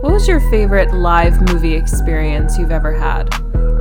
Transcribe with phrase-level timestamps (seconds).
[0.00, 3.28] What was your favorite live movie experience you've ever had?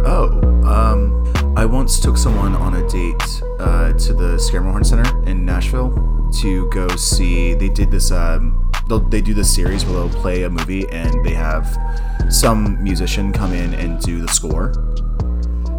[0.05, 5.45] Oh, um, I once took someone on a date uh, to the Schermerhorn Center in
[5.45, 7.55] Nashville to go see.
[7.55, 8.11] They did this.
[8.11, 11.75] Um, they'll, they do this series where they'll play a movie and they have
[12.29, 14.73] some musician come in and do the score.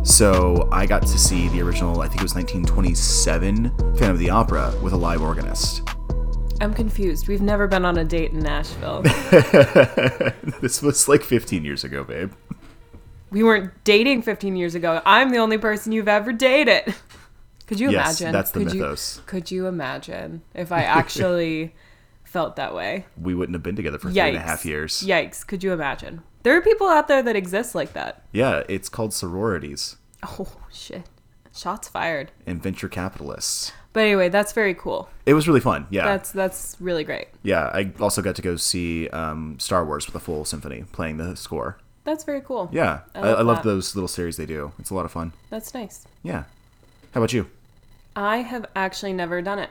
[0.02, 2.00] So I got to see the original.
[2.00, 5.83] I think it was 1927 Phantom of the Opera with a live organist.
[6.60, 7.28] I'm confused.
[7.28, 9.02] We've never been on a date in Nashville.
[10.60, 12.32] this was like 15 years ago, babe.
[13.30, 15.02] we weren't dating 15 years ago.
[15.04, 16.94] I'm the only person you've ever dated.
[17.66, 18.32] Could you Yes, imagine?
[18.32, 19.16] that's the could mythos.
[19.16, 21.74] You, could you imagine if I actually
[22.22, 23.06] felt that way?
[23.18, 24.28] We wouldn't have been together for three Yikes.
[24.28, 25.02] and a half years.
[25.02, 25.46] Yikes.
[25.46, 26.22] Could you imagine?
[26.42, 28.22] There are people out there that exist like that.
[28.32, 31.04] Yeah, it's called sororities Oh, shit.
[31.56, 32.32] Shots fired.
[32.46, 33.72] and venture capitalists.
[33.94, 35.08] But anyway, that's very cool.
[35.24, 35.86] It was really fun.
[35.88, 36.04] Yeah.
[36.04, 37.28] That's that's really great.
[37.42, 41.16] yeah, I also got to go see um, Star Wars with a full symphony playing
[41.16, 41.78] the score.
[42.04, 42.68] That's very cool.
[42.72, 44.72] Yeah, I, love I love those little series they do.
[44.78, 45.32] It's a lot of fun.
[45.48, 46.04] That's nice.
[46.22, 46.44] Yeah.
[47.12, 47.48] How about you?
[48.16, 49.70] I have actually never done it.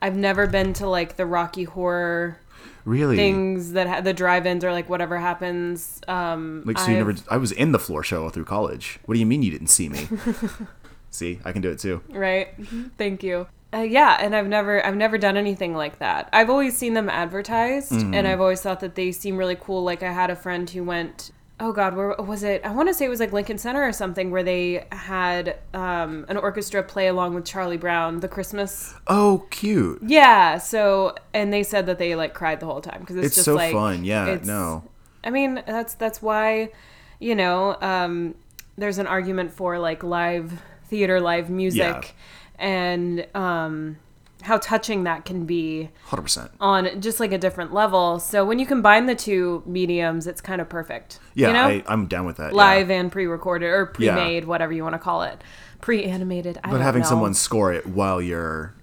[0.00, 2.38] I've never been to like the Rocky Horror
[2.84, 3.16] Really?
[3.16, 6.00] things that ha- the drive-ins or like whatever happens.
[6.08, 7.10] Um, like, so you never?
[7.10, 9.00] I've- I was in the floor show through college.
[9.06, 10.08] What do you mean you didn't see me?
[11.10, 12.02] see, I can do it too.
[12.10, 12.48] right?
[12.98, 13.46] Thank you.
[13.72, 16.28] Uh, yeah, and I've never I've never done anything like that.
[16.32, 18.14] I've always seen them advertised, Mm-hmm.
[18.14, 19.84] and I've always thought that they seem really cool.
[19.84, 21.30] Like I had a friend who went.
[21.62, 22.62] Oh God, where was it?
[22.64, 26.24] I want to say it was like Lincoln Center or something, where they had um,
[26.30, 28.94] an orchestra play along with Charlie Brown, the Christmas.
[29.08, 29.98] Oh, cute.
[30.02, 30.56] Yeah.
[30.56, 33.44] So, and they said that they like cried the whole time because it's, It's just
[33.44, 34.04] so like fun.
[34.06, 34.84] Yeah, no.
[35.22, 36.70] I mean, that's that's why,
[37.18, 38.36] you know, um,
[38.78, 42.14] there's an argument for like live theater, live music,
[42.58, 43.96] and um,
[44.42, 46.50] how touching that can be Hundred percent.
[46.60, 48.18] on just like a different level.
[48.18, 51.18] So when you combine the two mediums, it's kind of perfect.
[51.34, 52.52] Yeah, you know, I, I'm down with that.
[52.52, 52.56] yeah.
[52.56, 55.42] live and pre-recorded or pre-made, whatever you want to call it,
[55.80, 56.58] pre-animated.
[56.64, 57.08] I but having know.
[57.08, 58.74] someone score it while you're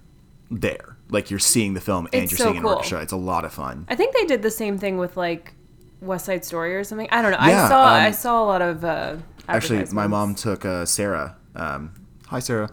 [0.50, 2.72] there, like you're seeing the film and It's you're so seeing an cool.
[2.74, 3.84] orchestra, it's a lot of fun.
[3.88, 5.52] I think they did the same thing with like
[6.00, 7.08] West Side Story or something.
[7.10, 7.38] I don't know.
[7.46, 9.16] Yeah, I saw um, I saw a lot of uh,
[9.48, 11.36] Actually, my mom took uh, Sarah.
[11.54, 11.92] Um,
[12.26, 12.70] hi, Sarah.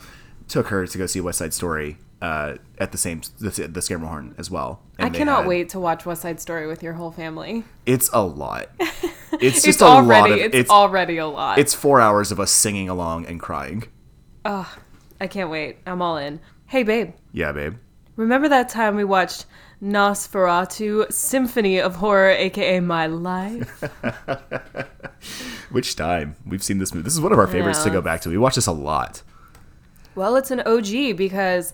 [0.47, 4.37] Took her to go see West Side Story uh, at the same the, the Schermerhorn
[4.37, 4.81] as well.
[4.99, 7.63] I cannot had- wait to watch West Side Story with your whole family.
[7.85, 8.69] It's a lot.
[9.37, 11.57] It's just It's a already lot of it's, it's already a lot.
[11.59, 13.83] it's four hours of us singing along and crying.
[14.45, 15.77] I can't wait.
[15.85, 16.39] I'm all in.
[16.67, 17.75] Hey babe, Yeah, babe.
[18.15, 19.45] remember that time we watched
[19.83, 23.83] Nosferatu Symphony of Horror, aka My Life?
[25.75, 27.03] Which time we've seen this movie?
[27.03, 28.29] This is one of our favorites to go back to.
[28.29, 29.21] We watch this a lot.
[30.15, 31.73] well, it's an OG because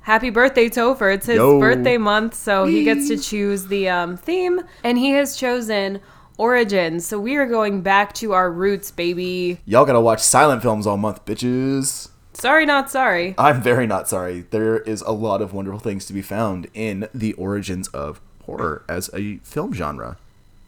[0.00, 1.14] happy birthday Topher.
[1.14, 1.60] It's his Yo.
[1.60, 6.00] birthday month, so he gets to choose the um, theme, and he has chosen
[6.36, 7.06] Origins.
[7.06, 9.60] So we are going back to our roots, baby.
[9.66, 12.08] Y'all gotta watch silent films all month, bitches.
[12.32, 13.36] Sorry, not sorry.
[13.38, 14.46] I'm very not sorry.
[14.50, 18.84] There is a lot of wonderful things to be found in the origins of horror
[18.88, 20.16] as a film genre.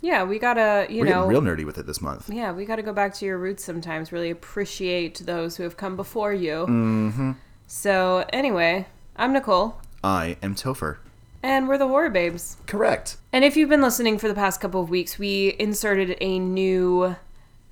[0.03, 2.31] Yeah, we gotta, you We're know, real nerdy with it this month.
[2.33, 4.13] Yeah, we got to go back to your roots sometimes.
[4.13, 6.67] Really appreciate those who have come before you.
[6.69, 7.33] Mm-hmm.
[7.67, 10.97] So, anyway, I'm Nicole, I am Topher.
[11.43, 12.57] and we're the Horror Babes.
[12.67, 13.19] Correct.
[13.33, 17.17] And if you've been listening for the past couple of weeks, we inserted a new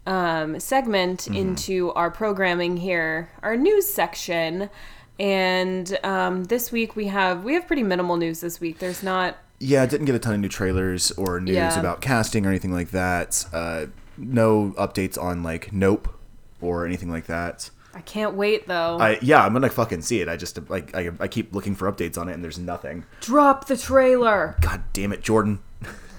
[0.07, 1.35] um, segment Mm-hmm.
[1.35, 4.69] into our programming here, our news section.
[5.19, 8.79] And um, this week we have we have pretty minimal news this week.
[8.79, 11.79] There's not Yeah, I didn't get a ton of new trailers or news Yeah.
[11.81, 13.45] about casting or anything like that.
[13.53, 13.87] Uh,
[14.17, 16.09] no updates on like Nope
[16.61, 17.71] or anything like that.
[17.95, 18.99] I can't wait though.
[19.01, 20.29] I yeah, I'm gonna fucking see it.
[20.29, 23.05] I just like I, I keep looking for updates on it and there's nothing.
[23.21, 24.57] Drop the trailer.
[24.61, 25.59] God damn it, Jordan.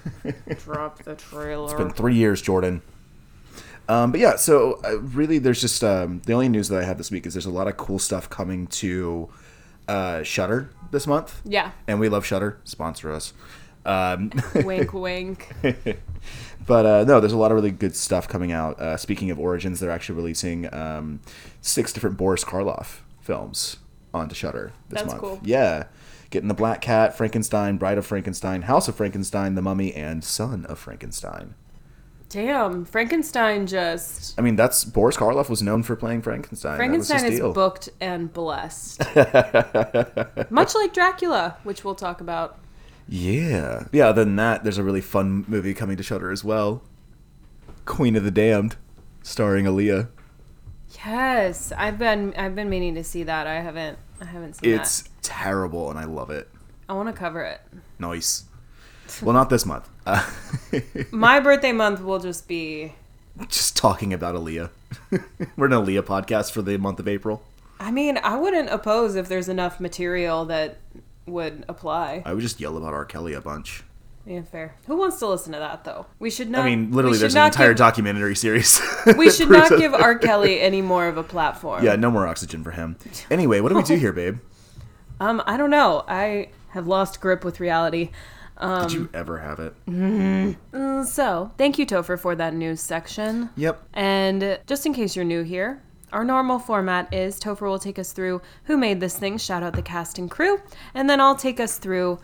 [0.64, 1.64] Drop the trailer.
[1.66, 2.82] It's been three years, Jordan.
[3.88, 6.98] Um, but yeah, so uh, really, there's just um, the only news that I have
[6.98, 9.28] this week is there's a lot of cool stuff coming to
[9.88, 11.40] uh, Shudder this month.
[11.44, 11.72] yeah.
[11.86, 12.58] and we love Shudder.
[12.64, 13.32] Sponsor us.
[13.84, 14.30] Um,
[14.64, 15.48] wink, wink.
[16.66, 18.78] but uh, no, there's a lot of really good stuff coming out.
[18.80, 21.20] Uh, speaking of Origins, they're actually releasing um,
[21.62, 23.78] six different Boris Karloff films
[24.12, 25.20] onto Shudder this That's month.
[25.22, 25.40] cool.
[25.42, 25.84] Yeah,
[26.30, 30.66] getting the Black Cat, Frankenstein, Bride of Frankenstein, House of Frankenstein, The Mummy, and Son
[30.66, 31.54] of Frankenstein.
[32.30, 36.76] Damn, Frankenstein just I mean, that's Boris Karloff was known for playing Frankenstein.
[36.76, 37.52] Frankenstein is deal.
[37.52, 39.02] booked and blessed.
[40.50, 42.58] Much like Dracula, which we'll talk about.
[43.08, 44.08] Yeah, yeah.
[44.08, 46.82] Other than that, there's a really fun movie coming to Shudder as well.
[47.84, 48.76] Queen of the Damned,
[49.24, 50.08] starring Aaliyah.
[51.04, 53.48] Yes, I've been I've been meaning to see that.
[53.48, 55.10] I haven't I haven't seen It's that.
[55.22, 56.48] terrible, and I love it.
[56.88, 57.60] I want to cover it.
[57.98, 58.44] Nice.
[59.22, 59.88] Well, not this month.
[60.10, 60.22] Uh,
[61.10, 62.94] My birthday month will just be.
[63.48, 64.70] just talking about Aaliyah.
[65.56, 67.42] We're an Aaliyah podcast for the month of April.
[67.78, 70.78] I mean, I wouldn't oppose if there's enough material that
[71.26, 72.22] would apply.
[72.26, 73.04] I would just yell about R.
[73.04, 73.84] Kelly a bunch.
[74.26, 74.76] Yeah, fair.
[74.86, 76.06] Who wants to listen to that though?
[76.18, 76.62] We should not.
[76.62, 78.80] I mean, literally, there's an entire give- documentary series.
[79.16, 80.18] We should not give R.
[80.18, 81.82] Kelly any more of a platform.
[81.82, 82.96] Yeah, no more oxygen for him.
[83.30, 84.38] Anyway, what do we do here, babe?
[85.20, 86.04] Um, I don't know.
[86.06, 88.10] I have lost grip with reality.
[88.60, 89.74] Um, Did you ever have it?
[89.86, 90.56] Mm,
[91.06, 93.50] So, thank you, Topher, for that news section.
[93.56, 93.82] Yep.
[93.94, 98.12] And just in case you're new here, our normal format is Topher will take us
[98.12, 100.60] through who made this thing, shout out the cast and crew,
[100.94, 102.18] and then I'll take us through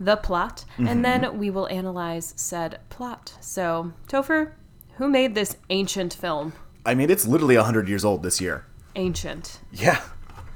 [0.00, 3.36] the plot, and then we will analyze said plot.
[3.40, 4.52] So, Topher,
[4.96, 6.52] who made this ancient film?
[6.86, 8.64] I mean, it's literally 100 years old this year.
[8.96, 9.60] Ancient.
[9.72, 10.00] Yeah.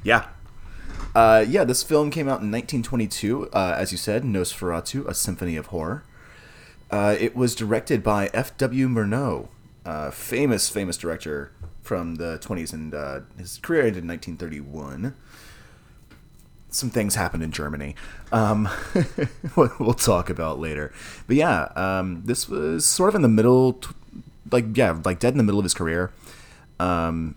[0.02, 0.26] Yeah.
[1.18, 5.56] Uh, yeah, this film came out in 1922, uh, as you said, Nosferatu, A Symphony
[5.56, 6.04] of Horror.
[6.92, 8.86] Uh, it was directed by F.W.
[8.86, 9.48] Murnau,
[9.84, 11.50] uh, famous, famous director
[11.82, 15.16] from the 20s, and uh, his career ended in 1931.
[16.70, 17.96] Some things happened in Germany.
[18.30, 18.68] Um,
[19.56, 20.92] we'll we'll talk about later.
[21.26, 23.80] But yeah, um, this was sort of in the middle,
[24.52, 26.12] like, yeah, like dead in the middle of his career.
[26.78, 27.34] Um,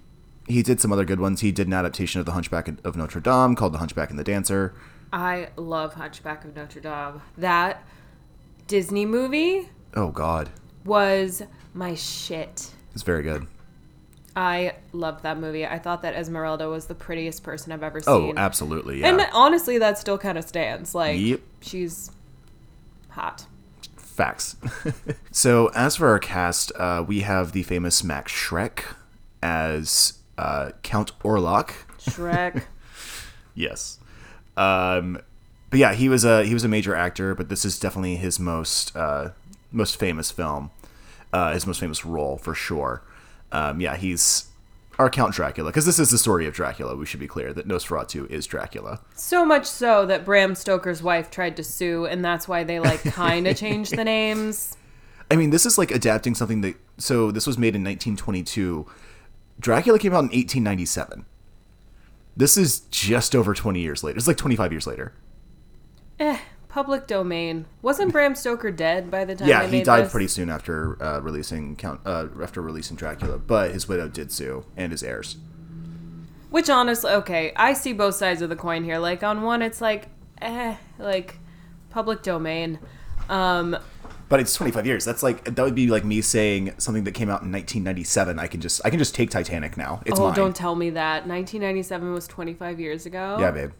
[0.47, 1.41] he did some other good ones.
[1.41, 4.23] He did an adaptation of The Hunchback of Notre Dame called The Hunchback and the
[4.23, 4.73] Dancer.
[5.13, 7.21] I love Hunchback of Notre Dame.
[7.37, 7.83] That
[8.67, 10.49] Disney movie Oh God,
[10.85, 11.43] was
[11.73, 12.71] my shit.
[12.93, 13.45] it's very good.
[14.33, 15.65] I loved that movie.
[15.65, 18.13] I thought that Esmeralda was the prettiest person I've ever seen.
[18.13, 19.09] Oh, absolutely, yeah.
[19.09, 20.95] And honestly, that still kind of stands.
[20.95, 21.41] Like, Yep.
[21.59, 22.11] she's
[23.09, 23.45] hot.
[23.97, 24.55] Facts.
[25.31, 28.83] so, as for our cast, uh, we have the famous Max Schreck
[29.43, 31.71] as uh, Count Orlok.
[31.99, 32.63] Shrek.
[33.53, 33.99] Yes.
[34.55, 35.19] Um,
[35.69, 38.39] but yeah, he was a he was a major actor, but this is definitely his
[38.39, 39.31] most uh,
[39.73, 40.71] most famous film,
[41.33, 43.03] uh, his most famous role for sure.
[43.51, 44.47] Um, yeah, he's
[44.97, 46.95] our Count Dracula because this is the story of Dracula.
[46.95, 49.01] We should be clear that Nosferatu is Dracula.
[49.15, 53.03] so much so that Bram Stoker's wife tried to sue, and that's why they, like,
[53.03, 54.77] kind of changed the names.
[55.29, 56.75] I mean, this is like adapting something that.
[56.97, 58.85] So this was made in 1922.
[59.59, 61.25] Dracula came out in 1897.
[62.35, 64.17] This is just over 20 years later.
[64.17, 65.13] It's like 25 years later.
[66.19, 66.39] Eh,
[66.69, 67.65] public domain.
[67.81, 70.11] Wasn't Bram Stoker dead by the time Yeah, he died this?
[70.11, 74.65] pretty soon after uh, releasing Count uh, after releasing Dracula, but his widow did sue
[74.77, 75.37] and his heirs.
[76.49, 78.97] Which honestly, okay, I see both sides of the coin here.
[78.97, 80.07] Like on one, it's like,
[80.41, 81.39] eh, like
[81.89, 82.79] public domain.
[83.29, 83.77] Um,
[84.31, 85.03] But it's 25 years.
[85.03, 88.39] That's like that would be like me saying something that came out in 1997.
[88.39, 90.01] I can just I can just take Titanic now.
[90.05, 90.35] It's oh, mine.
[90.35, 91.27] don't tell me that.
[91.27, 93.35] 1997 was 25 years ago.
[93.41, 93.71] yeah, babe.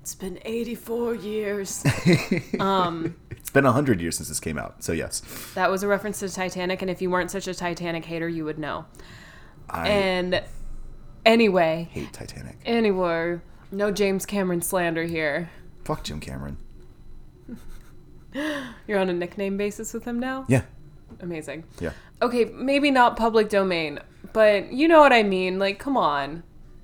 [0.00, 1.84] It's been 84 years.
[2.60, 4.84] um, It's been 100 years since this came out.
[4.84, 5.22] So yes,
[5.54, 8.44] that was a reference to Titanic, and if you weren't such a Titanic hater, you
[8.44, 8.84] would know.
[9.68, 10.44] I And
[11.26, 12.58] anyway, hate Titanic.
[12.64, 13.40] anyway,
[13.72, 15.50] no James Cameron slander here.
[15.84, 16.58] Fuck Jim Cameron.
[18.86, 20.44] You're on a nickname basis with him now?
[20.48, 20.62] Yeah,
[21.20, 21.64] Amazing.
[21.80, 21.90] yeah.
[22.22, 24.00] Okay, maybe not public domain,
[24.32, 25.58] but you know what I mean.
[25.58, 26.42] Like, come on.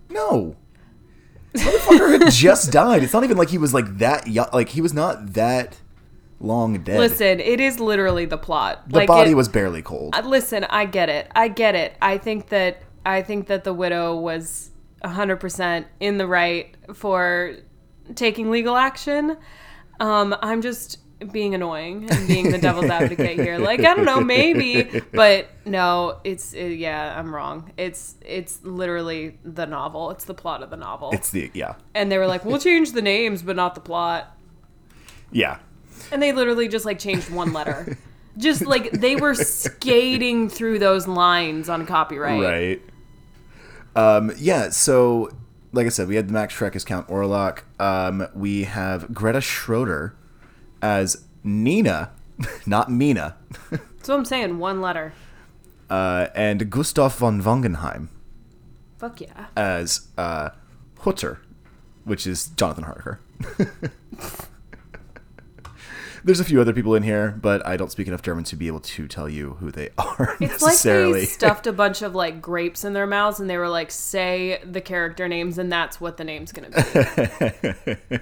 [0.08, 0.56] No.
[1.54, 3.02] Motherfucker had just died.
[3.02, 4.48] It's not even like he was like that young.
[4.52, 5.80] Like he was not that
[6.40, 6.98] long dead.
[6.98, 8.88] Listen, it is literally the plot.
[8.88, 10.14] the like body it- was barely cold.
[10.14, 11.30] Uh, Listen, I get it.
[11.34, 11.96] I get it.
[12.00, 14.70] I think that I think that the widow was
[15.04, 17.56] 100% in the right for
[18.14, 19.36] taking legal action.
[19.98, 20.98] Um, I'm just
[21.32, 23.58] being annoying and being the devil's advocate here.
[23.58, 27.72] Like, I don't know, maybe, but no, it's uh, yeah, I'm wrong.
[27.76, 30.10] It's it's literally the novel.
[30.10, 31.10] It's the plot of the novel.
[31.12, 34.36] It's the yeah, and they were like, "We'll change the names, but not the plot."
[35.32, 35.58] yeah.
[36.12, 37.96] And they literally just like changed one letter.
[38.36, 42.42] just like they were skating through those lines on copyright.
[42.42, 42.82] Right.
[43.96, 45.30] Um, yeah, so
[45.72, 47.62] like I said, we had the Max Schreck as Count Orlok.
[47.78, 50.16] Um, we have Greta Schroeder
[50.82, 52.10] as Nina,
[52.66, 53.36] not Mina,
[53.70, 54.58] That's what I'm saying.
[54.58, 55.12] One letter.
[55.88, 58.08] uh, and Gustav von Wangenheim
[58.98, 59.46] Fuck yeah.
[59.56, 60.50] as uh,
[61.00, 61.40] Hutter,
[62.04, 63.20] which is Jonathan Harker.
[66.22, 68.66] There's a few other people in here, but I don't speak enough German to be
[68.66, 72.42] able to tell you who they are It's like they stuffed a bunch of like
[72.42, 76.18] grapes in their mouths and they were like, say the character names and that's what
[76.18, 78.18] the name's gonna be.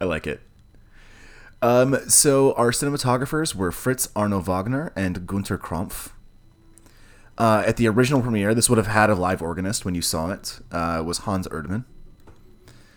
[0.00, 0.42] I like it.
[1.64, 6.10] Um, so our cinematographers were Fritz Arno Wagner and Gunter Krampf.
[7.38, 10.30] Uh, at the original premiere, this would have had a live organist when you saw
[10.30, 10.60] it.
[10.70, 11.84] Uh, was Hans Erdmann.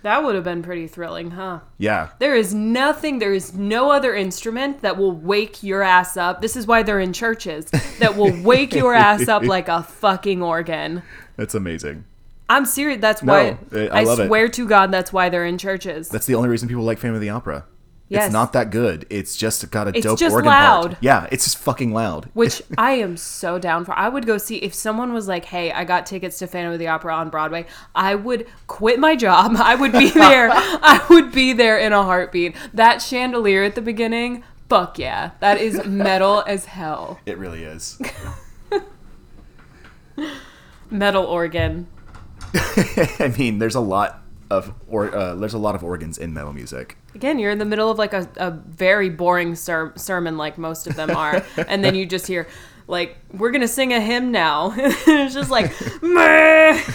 [0.04, 1.62] That would have been pretty thrilling, huh?
[1.78, 2.10] Yeah.
[2.20, 6.42] There is nothing, there is no other instrument that will wake your ass up.
[6.42, 7.66] This is why they're in churches,
[8.00, 11.02] that will wake your ass up like a fucking organ.
[11.36, 12.04] That's amazing.
[12.50, 13.02] I'm serious.
[13.02, 14.28] That's why I- I, I love it.
[14.28, 16.10] swear to God, that's why they're in churches.
[16.10, 17.66] That's the only reason people like Phantom of the Opera.
[18.10, 18.28] Yes.
[18.28, 19.06] It's not that good.
[19.10, 20.82] It's just got a It's dope just organ loud.
[20.92, 20.98] part.
[21.02, 22.30] Yeah, it's just fucking loud.
[22.34, 23.92] Which I am so down for.
[23.94, 26.80] I would go see if someone was like, "Hey, I got tickets to Phantom of
[26.80, 29.56] the Opera on Broadway." I would quit my job.
[29.58, 30.50] I would be there.
[30.52, 32.56] I would be there in a heartbeat.
[32.74, 37.20] That chandelier at the beginning, fuck yeah, that is metal as hell.
[37.26, 38.02] It really is.
[40.90, 41.88] Metal organ.
[42.54, 46.54] I mean, there's a lot of or uh, there's a lot of organs in metal
[46.54, 46.98] music.
[47.16, 50.88] Again, you're in the middle of like a, a very boring ser- sermon, like most
[50.88, 52.48] of them are, and then you just hear,
[52.88, 56.82] like, "We're gonna sing a hymn now." it's just like, meh.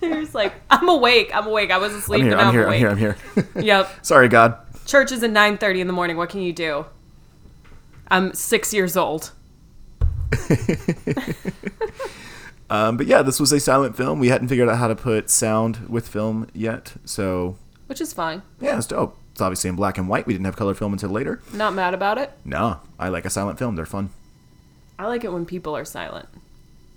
[0.00, 1.34] You're like, I'm awake.
[1.34, 1.72] I'm awake.
[1.72, 2.36] I was asleep, I'm here.
[2.36, 2.62] I'm now here.
[2.62, 2.98] I'm I'm awake.
[2.98, 3.16] here.
[3.36, 3.62] I'm here.
[3.64, 4.06] Yep.
[4.06, 4.56] Sorry, God.
[4.86, 6.16] Church is at 9:30 in the morning.
[6.16, 6.86] What can you do?
[8.08, 9.32] I'm six years old.
[12.70, 14.18] Um, but yeah, this was a silent film.
[14.20, 17.56] We hadn't figured out how to put sound with film yet, so
[17.86, 18.42] Which is fine.
[18.60, 19.16] yeah, it's dope.
[19.32, 20.26] It's obviously in black and white.
[20.26, 21.40] We didn't have color film until later.
[21.52, 22.32] Not mad about it.
[22.44, 23.76] No, I like a silent film.
[23.76, 24.10] They're fun.
[24.98, 26.28] I like it when people are silent.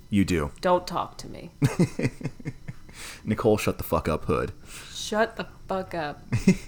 [0.09, 0.51] You do.
[0.59, 1.51] Don't talk to me.
[3.23, 4.51] Nicole, shut the fuck up, Hood.
[4.93, 6.21] Shut the fuck up.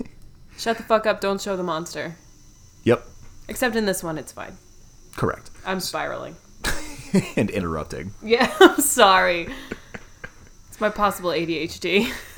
[0.58, 1.20] Shut the fuck up.
[1.20, 2.16] Don't show the monster.
[2.84, 3.04] Yep,
[3.48, 4.56] Except in this one, it's fine.
[5.16, 5.50] correct.
[5.66, 6.36] I'm spiraling.
[7.36, 8.14] and interrupting.
[8.22, 9.48] Yeah, I'm sorry.
[10.70, 12.12] It's my possible ADHD.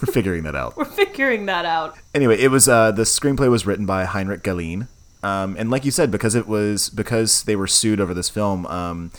[0.00, 0.76] We're figuring that out.
[0.76, 1.96] We're figuring that out.
[2.14, 4.88] Anyway, it was uh, the screenplay was written by Heinrich Galeen,
[5.22, 8.66] um, and like you said, because it was because they were sued over this film,
[8.66, 9.12] um,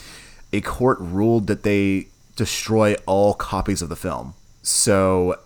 [0.52, 4.34] a court ruled that they destroy all copies of the film.
[4.62, 5.40] So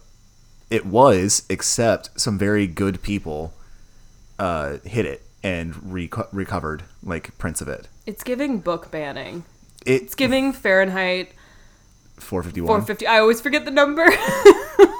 [0.69, 3.55] it was, except some very good people
[4.39, 7.89] uh, hid it and reco- recovered like prints of it.
[8.07, 9.45] It's giving book banning.
[9.87, 11.33] It's It's giving Fahrenheit
[12.19, 12.67] 451.
[12.67, 13.07] 450.
[13.07, 14.07] I always forget the number.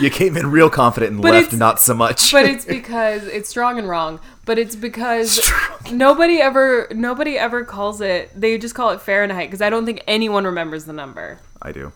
[0.00, 2.32] You came in real confident and But left not so much.
[2.32, 4.20] but it's because it's strong and wrong.
[4.44, 5.40] But it's because
[5.90, 8.30] nobody ever nobody ever calls it.
[8.38, 11.38] They just call it Fahrenheit because I don't think anyone remembers the number.
[11.62, 11.92] I do.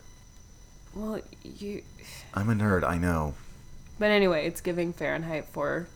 [0.94, 1.82] Well, you.
[2.34, 2.84] I'm a nerd.
[2.84, 3.34] I know.
[3.98, 5.86] But anyway, it's giving Fahrenheit for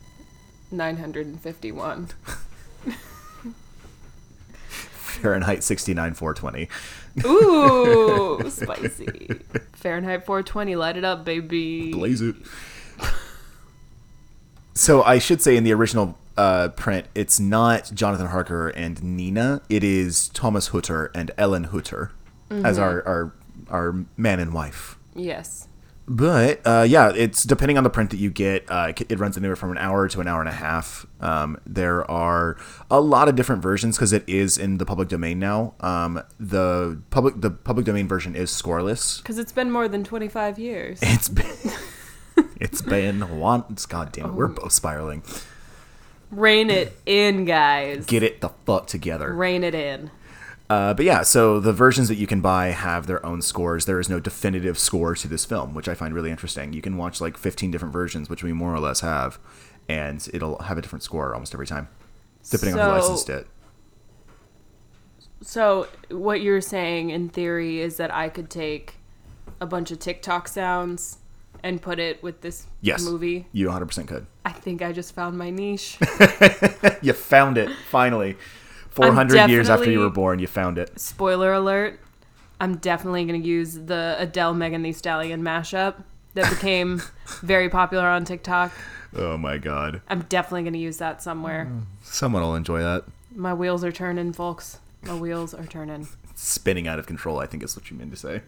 [0.77, 2.09] 951.
[4.69, 6.69] Fahrenheit 69 420.
[7.27, 9.29] Ooh, spicy.
[9.73, 11.91] Fahrenheit 420, light it up, baby.
[11.93, 12.37] Blaze it.
[14.75, 19.63] So I should say in the original uh, print, it's not Jonathan Harker and Nina.
[19.71, 22.13] It is Thomas Hutter and Ellen Hutter
[22.51, 23.33] as our, our
[23.71, 24.99] our man and wife.
[25.15, 25.66] Yes.
[26.09, 28.71] But uh, yeah, it's depending on the print that you get.
[28.71, 31.05] Uh, it runs anywhere from an hour to an hour and a half.
[31.21, 32.57] Um, there are
[32.91, 35.75] a lot of different versions because it is in the public domain now.
[35.81, 39.21] Um, the public the public domain version is scoreless.
[39.27, 41.01] Because it's been more than 25 years.
[41.03, 41.73] It's been
[42.61, 43.85] it's been once.
[43.87, 45.25] God damn it, we're both spiraling.
[46.31, 48.07] Rein it in, guys.
[48.07, 49.33] Get it the fuck together.
[49.33, 50.11] Rein it in.
[50.69, 53.85] Uh, but yeah, so the versions that you can buy have their own scores.
[53.87, 56.73] There is no definitive score to this film, which I find really interesting.
[56.73, 59.39] You can watch like 15 different versions, which we more or less have,
[59.89, 61.89] and it'll have a different score almost every time,
[62.51, 63.47] depending on who So- licensed it.
[65.43, 68.95] So, what you're saying in theory is that I could take
[69.61, 71.19] a bunch of TikTok sounds
[71.63, 73.47] and put it with this Yes, movie.
[73.53, 74.27] you 100% could.
[74.45, 75.99] I think I just found my niche.
[77.03, 78.37] you found it finally.
[78.97, 80.99] 400 years after you were born, you found it.
[80.99, 82.01] Spoiler alert.
[82.59, 86.03] I'm definitely going to use the Adele Megan Thee Stallion mashup
[86.35, 87.03] that became
[87.43, 88.73] very popular on TikTok.
[89.15, 91.71] Oh my god, I'm definitely going to use that somewhere.
[92.03, 93.05] someone will enjoy that.
[93.35, 94.81] My wheels are turning, folks.
[95.03, 96.09] My wheels are turning.
[96.35, 98.43] Spinning out of control, I think is what you mean to say.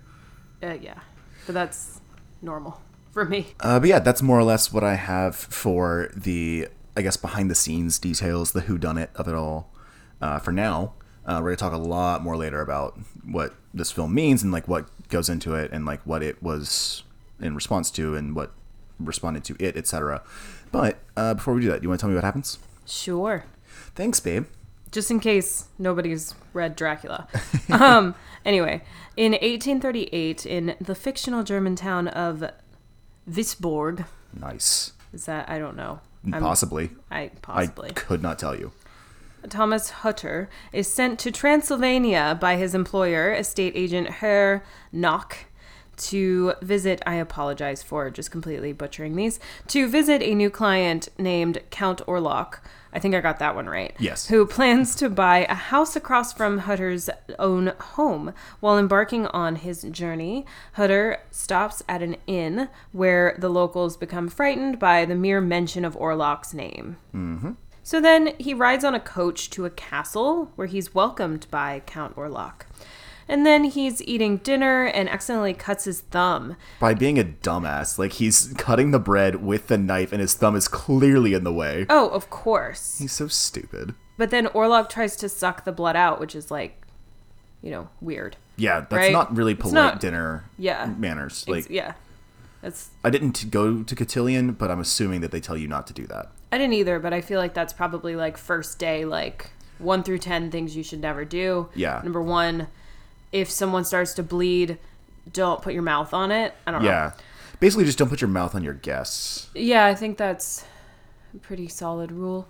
[0.62, 1.00] Uh, yeah.
[1.47, 2.00] But that's
[2.43, 2.81] normal
[3.12, 3.49] for me.
[3.61, 7.50] Uh, but yeah, that's more or less what I have for the, I guess, behind
[7.50, 9.71] the scenes details, the who done it of it all.
[10.20, 10.94] Uh, for now,
[11.26, 14.66] uh, we're gonna talk a lot more later about what this film means and like
[14.68, 17.02] what goes into it and like what it was
[17.40, 18.52] in response to and what
[18.98, 20.22] responded to it, etc.
[20.72, 22.58] But uh, before we do that, you want to tell me what happens?
[22.87, 23.44] Sure.
[23.94, 24.46] Thanks, babe.
[24.90, 27.28] just in case nobody's read Dracula.
[27.70, 28.82] um, anyway,
[29.16, 32.42] in 1838, in the fictional German town of
[33.30, 34.92] Wisborg, Nice.
[35.12, 36.00] is that I don't know.
[36.32, 36.90] I'm- Possibly.
[37.10, 37.90] I possibly.
[37.90, 38.72] I could not tell you.
[39.49, 45.37] Thomas Hutter is sent to Transylvania by his employer, estate agent Herr Knock,
[45.99, 47.02] to visit.
[47.07, 49.40] I apologize for just completely butchering these.
[49.68, 52.61] To visit a new client named Count Orlok.
[52.92, 53.95] I think I got that one right.
[53.99, 54.28] Yes.
[54.28, 58.33] Who plans to buy a house across from Hutter's own home.
[58.61, 64.78] While embarking on his journey, Hutter stops at an inn where the locals become frightened
[64.78, 66.97] by the mere mention of Orlok's name.
[67.14, 67.52] Mm-hmm.
[67.88, 72.16] So then he rides on a coach to a castle where he's welcomed by Count
[72.16, 72.66] Orlok.
[73.26, 76.57] And then he's eating dinner and accidentally cuts his thumb.
[76.80, 80.54] By being a dumbass, like he's cutting the bread with the knife and his thumb
[80.54, 81.87] is clearly in the way.
[81.88, 82.99] Oh, of course.
[82.99, 83.95] He's so stupid.
[84.18, 86.83] But then Orlok tries to suck the blood out, which is like,
[87.62, 88.37] you know, weird.
[88.59, 89.12] Yeah, that's Right?
[89.12, 90.92] not really polite not- dinner Yeah.
[90.99, 91.42] manners.
[91.49, 91.95] It's- Like yeah.
[92.61, 95.95] That's I didn't go to Cotillion, but I'm assuming that they tell you not to
[95.95, 96.33] do that.
[96.50, 100.19] I didn't either, but I feel like that's probably like first day, like one through
[100.19, 101.69] 10 things you should never do.
[101.75, 102.00] Yeah.
[102.02, 102.69] Number one,
[103.33, 104.78] if someone starts to bleed,
[105.33, 106.55] don't put your mouth on it.
[106.67, 106.88] I don't know.
[106.88, 107.12] Yeah.
[107.61, 109.49] Basically just don't put your mouth on your guests.
[109.55, 110.64] Yeah, I think that's
[111.35, 112.49] a pretty solid rule.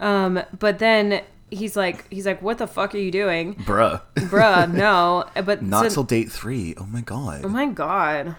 [0.00, 3.54] Um, but then he's like, he's like, what the fuck are you doing?
[3.54, 4.02] Bruh.
[4.16, 5.24] Bruh, no.
[5.44, 6.74] But Not so- till date three.
[6.76, 7.42] Oh my god.
[7.44, 8.36] Oh my god.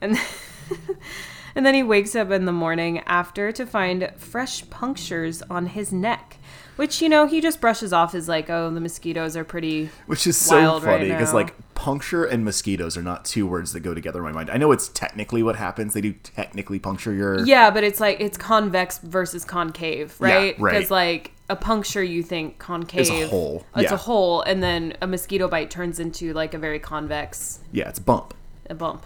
[0.00, 0.18] And
[1.54, 5.92] and then he wakes up in the morning after to find fresh punctures on his
[5.92, 6.38] neck,
[6.76, 9.90] which you know he just brushes off as like, oh, the mosquitoes are pretty.
[10.06, 11.38] Which is so right funny because now.
[11.38, 14.50] like puncture and mosquitoes are not two words that go together in my mind.
[14.50, 15.92] I know it's technically what happens.
[15.94, 20.60] They do technically puncture your Yeah, but it's like it's convex versus concave, Yeah, right?
[20.60, 20.72] right.
[20.74, 23.94] Because like a puncture, you think concave, It's a hole, oh, It's yeah.
[23.94, 27.98] a hole, and then a mosquito bite turns into like a very convex Yeah, it's
[27.98, 28.32] bump.
[28.70, 29.04] a bump.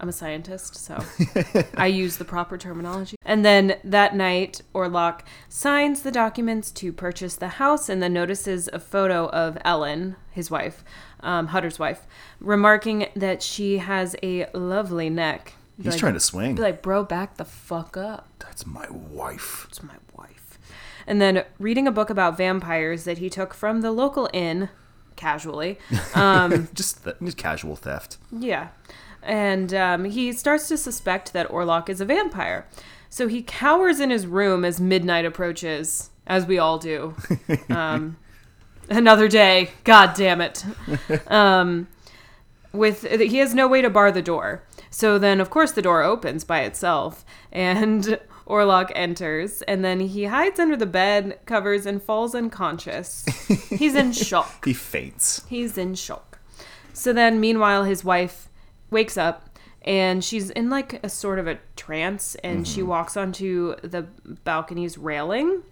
[0.00, 0.98] I'm a scientist, so
[1.76, 3.16] I use the proper terminology.
[3.24, 8.68] And then that night, Orlok signs the documents to purchase the house and then notices
[8.72, 10.82] a photo of Ellen, his wife,
[11.20, 12.06] um, Hutter's wife,
[12.40, 15.52] remarking that she has a lovely neck.
[15.76, 16.54] Be He's like, trying to swing.
[16.54, 18.26] be like, bro, back the fuck up.
[18.38, 19.66] That's my wife.
[19.68, 20.58] It's my wife.
[21.06, 24.70] And then reading a book about vampires that he took from the local inn,
[25.16, 25.78] casually.
[26.14, 28.16] Um, just, th- just casual theft.
[28.32, 28.68] Yeah.
[29.22, 32.66] And um, he starts to suspect that Orlok is a vampire.
[33.08, 37.14] So he cowers in his room as midnight approaches, as we all do.
[37.70, 38.16] Um,
[38.88, 39.70] another day.
[39.84, 40.64] God damn it.
[41.30, 41.88] Um,
[42.72, 44.62] with he has no way to bar the door.
[44.90, 50.24] So then, of course, the door opens by itself, and Orlok enters, and then he
[50.24, 53.24] hides under the bed covers and falls unconscious.
[53.68, 54.64] He's in shock.
[54.64, 55.44] He faints.
[55.48, 56.38] He's in shock.
[56.92, 58.48] So then, meanwhile, his wife
[58.90, 59.48] wakes up
[59.82, 64.02] and she's in like a sort of a trance and she walks onto the
[64.44, 65.62] balcony's railing,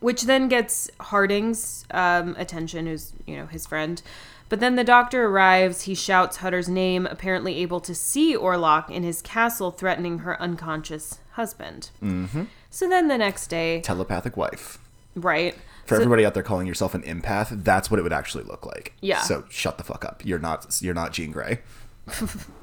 [0.00, 4.00] which then gets Harding's um, attention, who's, you know, his friend.
[4.48, 5.82] But then the doctor arrives.
[5.82, 11.18] He shouts Hutter's name, apparently able to see Orlok in his castle threatening her unconscious
[11.32, 11.90] husband.
[12.00, 12.44] Mm-hmm.
[12.70, 14.78] So then the next day, Telepathic wife.
[15.16, 15.56] right?
[15.84, 18.64] For so- everybody out there calling yourself an empath, that's what it would actually look
[18.64, 18.92] like.
[19.00, 19.22] Yeah.
[19.22, 20.22] So shut the fuck up.
[20.24, 20.78] You're not.
[20.80, 21.58] You're not Jean Grey.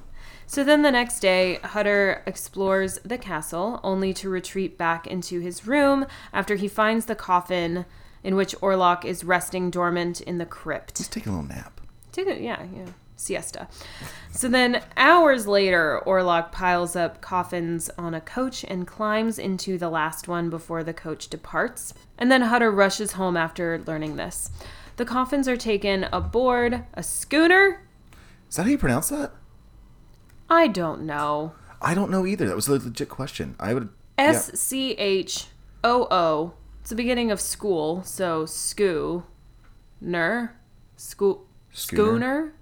[0.46, 5.66] So then the next day, Hutter explores the castle, only to retreat back into his
[5.66, 7.86] room after he finds the coffin
[8.24, 10.98] in which Orlok is resting dormant in the crypt.
[10.98, 11.82] Just take a little nap.
[12.12, 13.68] Take a, yeah, yeah, siesta.
[14.32, 19.90] So then, hours later, Orlok piles up coffins on a coach and climbs into the
[19.90, 21.94] last one before the coach departs.
[22.18, 24.52] And then Hutter rushes home after learning this.
[24.98, 27.82] The coffins are taken aboard a schooner.
[28.54, 29.32] Is that how you pronounce that?
[30.48, 31.54] I don't know.
[31.82, 32.46] I don't know either.
[32.48, 33.56] That was a legit question.
[33.60, 33.90] I would.
[34.16, 35.48] S C H
[35.84, 36.54] O O.
[36.82, 39.24] It's the beginning of school, so skoo,
[40.00, 40.56] ner,
[40.98, 42.04] school, Schooner?
[42.04, 42.54] schooner.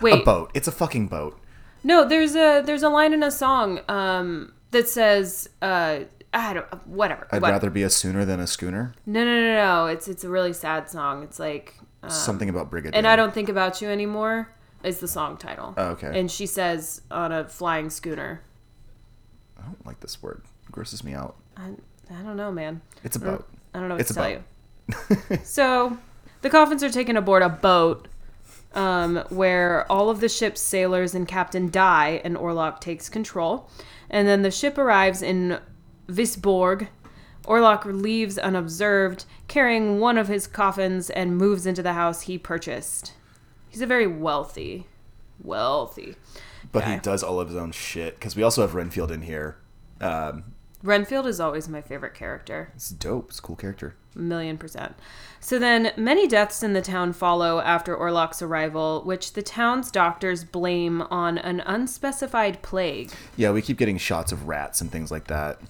[0.00, 0.52] Wait, A boat.
[0.54, 1.36] It's a fucking boat.
[1.82, 2.06] no.
[2.06, 6.00] There's a there's a line in a song um, that says uh,
[6.32, 7.26] I don't whatever.
[7.32, 8.94] I'd what- rather be a sooner than a schooner.
[9.06, 9.86] No, no, no, no.
[9.86, 11.24] It's it's a really sad song.
[11.24, 11.74] It's like
[12.06, 12.96] Something about brigadier.
[12.96, 15.74] and I don't think about you anymore is the song title.
[15.76, 16.18] Oh, okay.
[16.18, 18.42] And she says on a flying schooner.
[19.58, 20.42] I don't like this word.
[20.66, 21.36] It grosses me out.
[21.56, 21.70] I,
[22.10, 22.80] I don't know, man.
[23.04, 23.48] It's a boat.
[23.74, 25.38] I don't know what It's to tell you.
[25.44, 25.98] so,
[26.42, 28.08] the coffins are taken aboard a boat
[28.74, 33.68] um, where all of the ship's sailors and captain die, and Orlok takes control.
[34.08, 35.58] And then the ship arrives in
[36.08, 36.88] Wisborg.
[37.44, 43.12] Orlok leaves unobserved, carrying one of his coffins, and moves into the house he purchased.
[43.70, 44.86] He's a very wealthy,
[45.42, 46.16] wealthy.
[46.72, 49.56] But he does all of his own shit because we also have Renfield in here.
[50.00, 50.44] Um,
[50.82, 52.72] Renfield is always my favorite character.
[52.74, 53.30] It's dope.
[53.30, 53.96] It's a cool character.
[54.16, 54.94] A million percent.
[55.38, 60.42] So then, many deaths in the town follow after Orlok's arrival, which the town's doctors
[60.42, 63.12] blame on an unspecified plague.
[63.36, 65.60] Yeah, we keep getting shots of rats and things like that.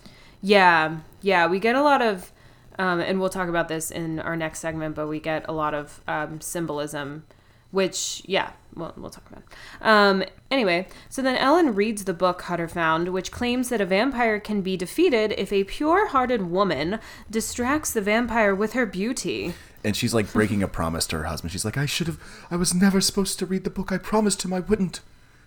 [0.42, 2.32] Yeah, yeah, we get a lot of,
[2.78, 5.74] um, and we'll talk about this in our next segment, but we get a lot
[5.74, 7.24] of um, symbolism,
[7.70, 9.42] which, yeah, we'll, we'll talk about.
[9.80, 14.40] Um, anyway, so then Ellen reads the book Hutter found, which claims that a vampire
[14.40, 16.98] can be defeated if a pure hearted woman
[17.30, 19.54] distracts the vampire with her beauty.
[19.84, 21.52] And she's like breaking a promise to her husband.
[21.52, 23.92] She's like, I should have, I was never supposed to read the book.
[23.92, 25.00] I promised him I wouldn't,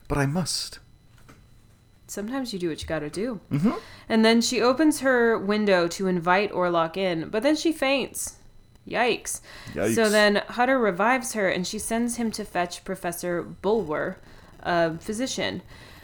[0.08, 0.80] but I must.
[2.08, 3.40] Sometimes you do what you gotta do.
[3.52, 3.72] Mm-hmm.
[4.10, 8.38] And then she opens her window to invite Orlok in, but then she faints.
[8.88, 9.42] Yikes.
[9.74, 9.96] Yikes.
[9.96, 14.18] So then Hutter revives her and she sends him to fetch Professor Bulwer,
[14.62, 15.62] a physician.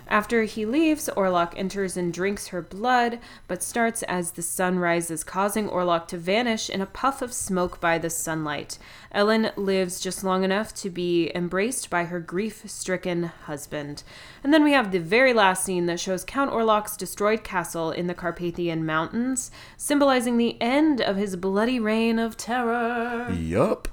[0.10, 5.24] After he leaves, Orlok enters and drinks her blood, but starts as the sun rises,
[5.24, 8.80] causing Orlok to vanish in a puff of smoke by the sunlight.
[9.12, 14.02] Ellen lives just long enough to be embraced by her grief stricken husband.
[14.43, 18.08] And then we have the very last scene that shows Count Orlok's destroyed castle in
[18.08, 23.32] the Carpathian Mountains, symbolizing the end of his bloody reign of terror.
[23.32, 23.88] Yup.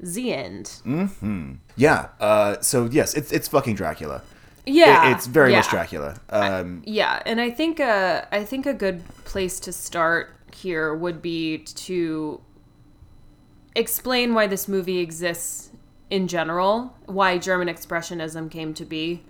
[0.00, 0.80] The end.
[0.84, 1.54] Mm-hmm.
[1.76, 2.08] Yeah.
[2.18, 4.22] Uh, so yes, it's it's fucking Dracula.
[4.68, 5.08] Yeah.
[5.10, 5.68] It- it's very much.
[5.68, 6.20] Dracula.
[6.30, 11.20] Um, Yeah, and I think uh, I think a good place to start here would
[11.22, 12.40] be to
[13.74, 15.70] explain why this movie exists
[16.10, 19.22] in general, why German expressionism came to be.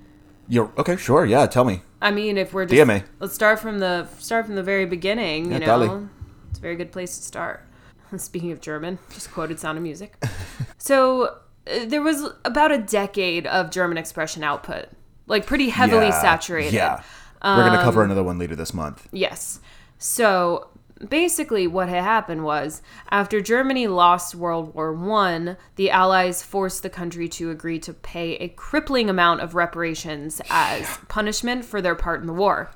[0.48, 0.96] you're okay.
[0.96, 1.26] Sure.
[1.26, 1.46] Yeah.
[1.46, 1.82] Tell me.
[2.00, 3.04] I mean, if we're just Dígame.
[3.20, 5.52] let's start from the start from the very beginning.
[5.52, 6.08] You know,
[6.50, 7.64] it's a very good place to start.
[8.16, 10.16] Speaking of German, just quoted Sound of Music.
[10.78, 11.24] so
[11.66, 14.86] uh, there was about a decade of German expression output,
[15.28, 16.72] like pretty heavily Yeah, saturated.
[16.72, 17.02] Yeah.
[17.44, 19.06] We're gonna Um, cover another one later this month.
[19.12, 19.60] Yes.
[19.98, 20.68] So
[21.08, 26.90] basically, what had happened was after Germany lost World War One, the Allies forced the
[26.90, 32.20] country to agree to pay a crippling amount of reparations as punishment for their part
[32.20, 32.70] in the war.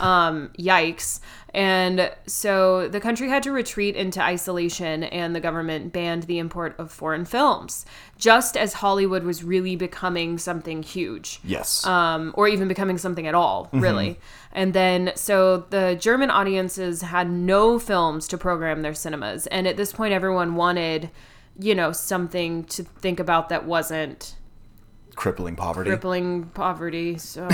[0.00, 1.20] Um, yikes.
[1.54, 6.74] And so the country had to retreat into isolation, and the government banned the import
[6.78, 7.84] of foreign films,
[8.16, 11.84] just as Hollywood was really becoming something huge Yes.
[11.86, 14.18] um, or even becoming something at all, really.
[14.52, 19.46] And then, so the German audiences had no films to program their cinemas.
[19.48, 21.10] And at this point, everyone wanted,
[21.58, 24.36] you know, something to think about that wasn't
[25.14, 25.90] Crippling poverty.
[25.90, 27.18] crippling poverty.
[27.18, 27.46] So,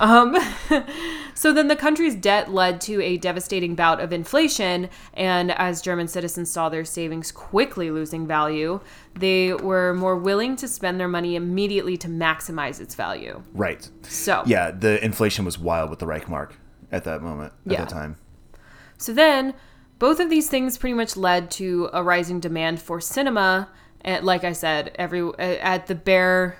[0.00, 0.36] um,
[1.34, 6.08] so then the country's debt led to a devastating bout of inflation, and as German
[6.08, 8.80] citizens saw their savings quickly losing value,
[9.14, 13.42] they were more willing to spend their money immediately to maximize its value.
[13.54, 13.88] right.
[14.02, 14.70] So, Yeah.
[14.70, 16.52] The inflation was wild with the Reichmark
[16.92, 17.52] at that moment.
[17.66, 17.78] At Yeah.
[17.80, 18.16] that time.
[18.98, 19.54] So then,
[19.98, 23.68] both of these things pretty much led to a rising demand for cinema.
[24.02, 26.58] And like I said, every at the bare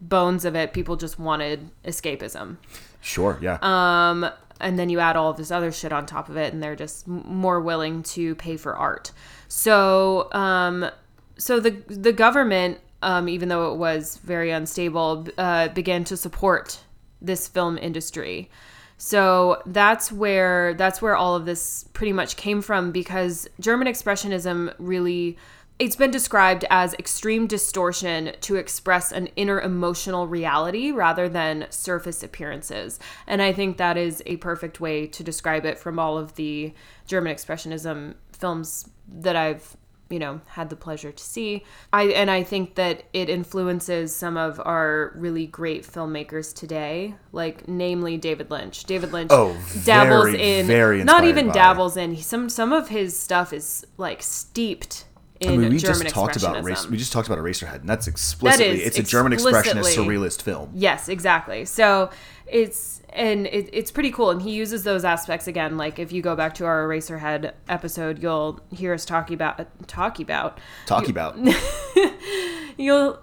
[0.00, 2.56] bones of it, people just wanted escapism.
[3.00, 3.38] Sure.
[3.40, 3.58] Yeah.
[3.62, 4.30] Um,
[4.60, 6.76] and then you add all of this other shit on top of it, and they're
[6.76, 9.12] just more willing to pay for art.
[9.48, 10.90] So, um,
[11.38, 16.80] so the the government, um, even though it was very unstable, uh, began to support
[17.20, 18.50] this film industry.
[18.98, 24.74] So that's where that's where all of this pretty much came from because German expressionism
[24.78, 25.36] really
[25.78, 32.22] it's been described as extreme distortion to express an inner emotional reality rather than surface
[32.22, 32.98] appearances.
[33.26, 36.72] And I think that is a perfect way to describe it from all of the
[37.06, 39.76] German expressionism films that I've
[40.08, 44.36] you know had the pleasure to see i and i think that it influences some
[44.36, 50.58] of our really great filmmakers today like namely david lynch david lynch Oh, dabbles very,
[50.58, 55.05] in very not even dabbles in some some of his stuff is like steeped
[55.42, 56.86] I mean, we german just talked about race.
[56.86, 60.70] We just talked about Eraserhead, and that's explicitly is it's a German expressionist surrealist film.
[60.74, 61.64] Yes, exactly.
[61.64, 62.10] So
[62.46, 65.76] it's and it, it's pretty cool, and he uses those aspects again.
[65.76, 70.24] Like if you go back to our Eraserhead episode, you'll hear us talking about talking
[70.24, 71.36] about Talking about
[72.78, 73.18] you'll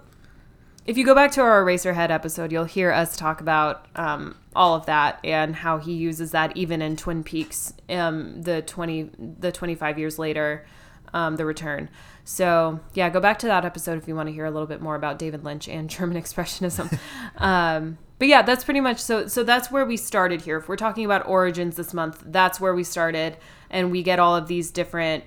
[0.86, 4.74] if you go back to our Eraserhead episode, you'll hear us talk about um, all
[4.74, 9.50] of that and how he uses that even in Twin Peaks, um, the twenty the
[9.50, 10.66] twenty five years later,
[11.14, 11.88] um, the return.
[12.24, 14.82] So yeah, go back to that episode if you want to hear a little bit
[14.82, 16.98] more about David Lynch and German expressionism.
[17.38, 19.26] um, but yeah, that's pretty much so.
[19.26, 20.58] So that's where we started here.
[20.58, 23.36] If we're talking about origins this month, that's where we started,
[23.70, 25.24] and we get all of these different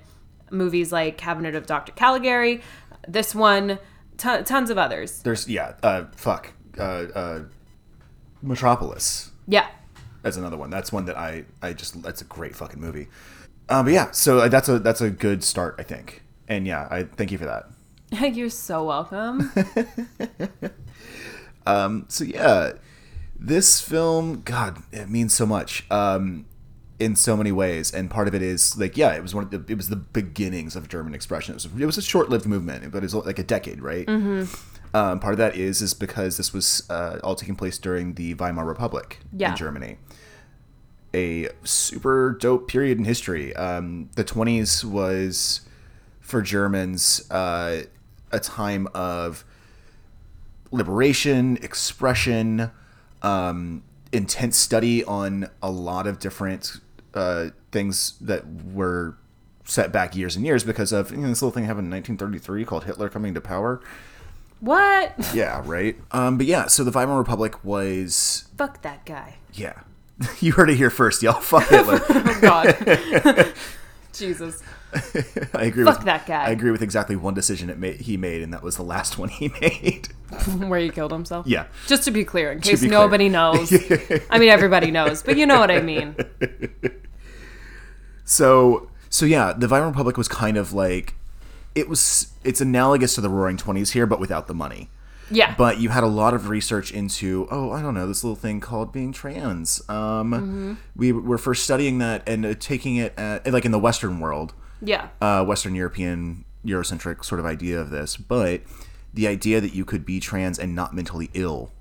[0.51, 1.91] movies like Cabinet of Dr.
[1.91, 2.61] Caligari,
[3.07, 3.79] this one,
[4.17, 5.21] ton tons of others.
[5.23, 5.73] there's yeah.
[5.83, 6.53] Uh, fuck.
[6.77, 7.43] Uh, uh,
[8.41, 9.31] Metropolis.
[9.47, 9.67] Yeah.
[10.21, 10.69] that's another one.
[10.69, 13.07] That's one that I I just that's a great fucking movie.
[13.69, 16.23] Um, but yeah, so uh, that's a that's a good start, I think.
[16.47, 17.65] And yeah, I thank you for that.
[18.35, 19.51] You're so welcome.
[21.65, 22.73] um, So yeah,
[23.37, 25.89] this film, God, it means so much.
[25.91, 26.45] Um,
[26.99, 29.51] in so many ways, and part of it is like, yeah, it was one of
[29.51, 31.51] the, it was the beginnings of German expression.
[31.51, 34.07] It was, it was a short-lived movement, but it's like a decade, right?
[34.07, 34.45] Mm-hmm.
[34.95, 38.33] Um, part of that is is because this was uh, all taking place during the
[38.33, 39.51] Weimar Republic Yeah.
[39.51, 39.97] in Germany.
[41.17, 43.55] A super dope period in history.
[43.55, 45.61] Um, the twenties was
[46.19, 47.83] for Germans uh,
[48.31, 49.43] a time of
[50.71, 52.69] liberation, expression,
[53.21, 56.73] um, intense study on a lot of different
[57.13, 59.17] uh, things that were
[59.63, 62.65] set back years and years because of you know, this little thing happened in 1933
[62.65, 63.81] called Hitler coming to power.
[64.59, 65.13] what?
[65.33, 65.95] Yeah, right.
[66.11, 69.35] Um, but yeah, so the Weimar Republic was Fuck that guy.
[69.53, 69.81] yeah.
[70.39, 71.39] you heard it here first, y'all.
[71.39, 72.01] Fuck Hitler.
[72.09, 73.53] Oh God.
[74.13, 74.61] Jesus.
[75.53, 75.83] I agree.
[75.83, 76.45] Fuck with, that guy.
[76.45, 79.17] I agree with exactly one decision it made, he made, and that was the last
[79.17, 80.07] one he made.
[80.67, 81.45] Where he killed himself.
[81.45, 81.65] yeah.
[81.87, 82.99] Just to be clear, in case be clear.
[82.99, 83.71] nobody knows.
[84.29, 86.15] I mean, everybody knows, but you know what I mean.
[88.25, 91.15] So so yeah, the Weimar Republic was kind of like
[91.75, 94.89] it was it's analogous to the Roaring Twenties here, but without the money.
[95.29, 95.55] Yeah.
[95.57, 98.59] But you had a lot of research into oh I don't know this little thing
[98.59, 99.81] called being trans.
[99.89, 100.73] Um, Mm-hmm.
[100.95, 104.53] We were first studying that and uh, taking it at, like in the Western world,
[104.81, 105.09] yeah.
[105.21, 108.61] uh, Western European Eurocentric sort of idea of this, but
[109.13, 111.71] the idea that you could be trans and not mentally ill.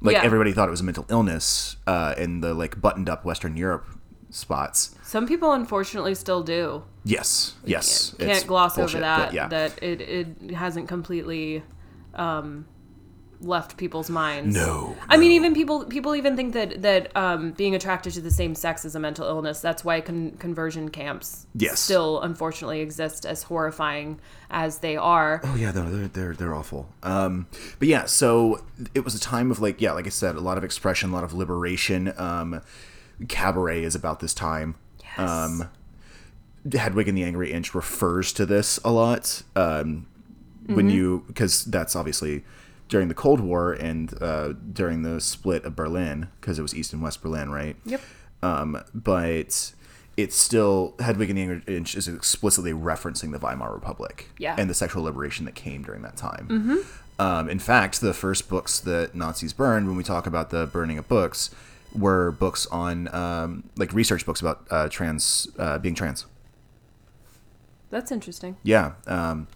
[0.00, 0.22] Like Yeah.
[0.22, 3.86] everybody thought it was a mental illness uh, in the like buttoned up Western Europe
[4.30, 4.94] spots.
[5.02, 6.84] Some people unfortunately still do.
[7.04, 8.14] Yes, yes.
[8.18, 9.32] Can't it's gloss bullshit, over that.
[9.34, 9.48] yeah.
[9.48, 11.62] That it, it hasn't completely
[12.20, 12.66] um,
[13.42, 14.54] left people's minds.
[14.54, 18.30] No, I mean, even people people even think that that um, being attracted to the
[18.30, 19.60] same sex is a mental illness.
[19.60, 21.80] That's why con- conversion camps Yes.
[21.80, 25.40] still unfortunately exist, as horrifying as they are.
[25.42, 26.88] Oh yeah, no, they're they're they're awful.
[27.02, 27.46] Um,
[27.78, 28.62] but yeah, so
[28.94, 31.12] it was a time of like yeah, like I said, a lot of expression, a
[31.14, 32.12] lot of liberation.
[32.18, 32.60] Um,
[33.28, 34.74] cabaret is about this time.
[35.02, 35.18] Yes.
[35.30, 35.68] Um,
[36.70, 39.42] Hedwig and the Angry Inch refers to this a lot.
[39.56, 40.06] Um,
[40.66, 42.44] when you because that's obviously
[42.88, 46.92] during the Cold War and uh, during the split of Berlin because it was East
[46.92, 47.76] and West Berlin, right?
[47.84, 48.00] Yep.
[48.42, 49.72] um, but
[50.16, 51.62] it's still Hedwig and the Angry
[51.94, 54.54] is explicitly referencing the Weimar Republic Yeah.
[54.58, 56.48] and the sexual liberation that came during that time.
[56.50, 57.22] Mm-hmm.
[57.22, 60.98] Um, in fact, the first books that Nazis burned, when we talk about the burning
[60.98, 61.50] of books,
[61.94, 66.26] were books on um, like research books about uh, trans uh, being trans.
[67.90, 68.56] That's interesting.
[68.62, 68.92] Yeah.
[69.06, 69.48] Um,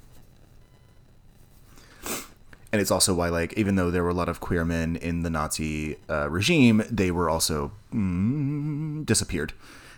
[2.75, 5.23] and it's also why, like, even though there were a lot of queer men in
[5.23, 9.53] the Nazi uh, regime, they were also mm, disappeared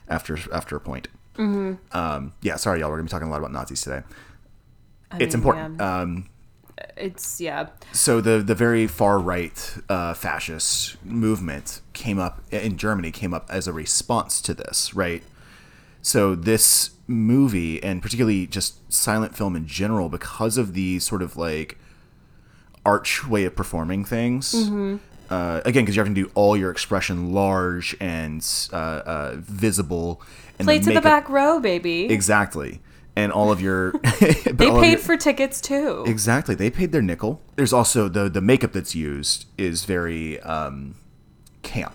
[0.09, 1.09] after after a point.
[1.37, 1.97] Mm-hmm.
[1.97, 2.91] Um, yeah, sorry, y'all.
[2.91, 4.03] We're gonna be talking a lot about Nazis today.
[5.11, 5.81] I it's mean, important.
[5.81, 6.01] yeah.
[6.01, 6.29] Um,
[6.99, 7.69] it's yeah.
[7.93, 13.47] so the the very far right uh, fascist movement came up in Germany came up
[13.49, 15.23] as a response to this, right?
[16.03, 21.39] So this movie and particularly just silent film in general, because of the sort of
[21.39, 21.79] like
[22.87, 24.55] arch way of performing things.
[25.29, 30.23] Uh, again, because you're having to do all your expression large and uh, uh, visible,
[30.59, 32.05] and Play to the back row, baby.
[32.05, 32.81] exactly,
[33.17, 36.05] and all of your they paid for tickets too.
[36.07, 36.55] Exactly.
[36.55, 37.43] They paid their nickel.
[37.57, 40.95] There's also the the makeup that's used is very um
[41.63, 41.95] camp.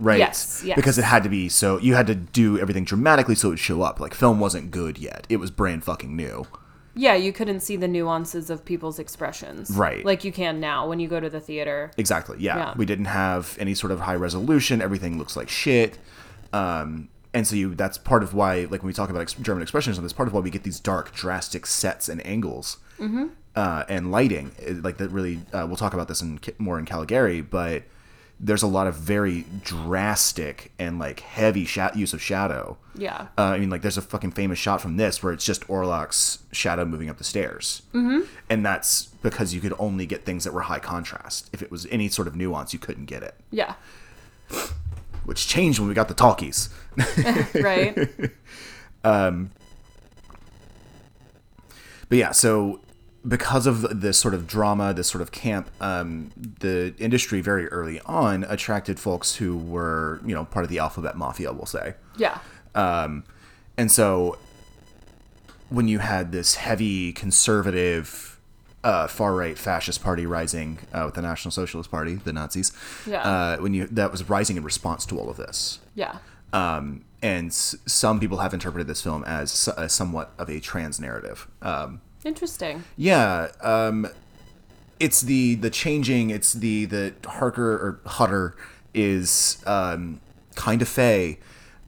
[0.00, 0.18] Right?
[0.18, 0.76] Yes, yes.
[0.76, 3.58] Because it had to be so you had to do everything dramatically so it would
[3.58, 3.98] show up.
[4.00, 5.26] Like film wasn't good yet.
[5.28, 6.46] It was brand fucking new.
[6.94, 9.70] Yeah, you couldn't see the nuances of people's expressions.
[9.70, 10.04] Right.
[10.04, 11.90] Like you can now when you go to the theater.
[11.96, 12.36] Exactly.
[12.40, 12.56] Yeah.
[12.56, 12.74] Yeah.
[12.76, 14.80] We didn't have any sort of high resolution.
[14.80, 15.98] Everything looks like shit.
[16.52, 19.64] Um and so you that's part of why like when we talk about ex- German
[19.66, 22.78] expressionism, that's part of why we get these dark drastic sets and angles.
[23.00, 23.26] Mm-hmm.
[23.56, 24.52] uh, and lighting.
[24.84, 27.82] Like that really, uh, we'll talk about this in more in Caligari, but
[28.44, 32.76] there's a lot of very drastic and like heavy sha- use of shadow.
[32.94, 33.28] Yeah.
[33.38, 36.40] Uh, I mean, like there's a fucking famous shot from this where it's just Orlok's
[36.52, 38.20] shadow moving up the stairs, mm-hmm.
[38.50, 41.48] and that's because you could only get things that were high contrast.
[41.54, 43.76] If it was any sort of nuance, you couldn't get it, Yeah.
[45.24, 46.68] which changed when we got the talkies.
[47.54, 47.96] Right.
[49.04, 49.50] Um.
[52.08, 52.80] But yeah, so
[53.26, 58.00] because of this sort of drama, this sort of camp, um, the industry very early
[58.06, 61.94] on attracted folks who were, you know, part of the alphabet mafia, we'll say.
[62.16, 62.38] yeah.
[62.74, 63.24] Um,
[63.76, 64.36] and so
[65.68, 68.38] when you had this heavy conservative
[68.82, 72.72] uh, far right fascist party rising uh, with the National Socialist Party, the Nazis.
[73.06, 73.22] Yeah.
[73.22, 75.78] Uh, when you that was rising in response to all of this.
[75.94, 76.18] Yeah.
[76.52, 80.60] Um, and s- some people have interpreted this film as, so- as somewhat of a
[80.60, 81.48] trans narrative.
[81.62, 82.84] Um, Interesting.
[82.96, 84.08] yeah, um,
[84.98, 86.30] it's the the changing.
[86.30, 88.56] It's the the Harker or Hutter
[88.94, 90.20] is um,
[90.54, 91.38] kind of fey.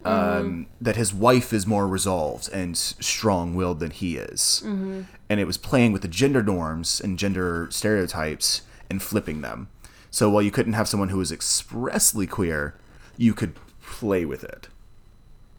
[0.05, 5.07] Um, That his wife is more resolved and strong willed than he is, and
[5.41, 9.67] it was playing with the gender norms and gender stereotypes and flipping them.
[10.13, 12.75] So while you couldn't have someone who was expressly queer,
[13.17, 14.69] you could play with it.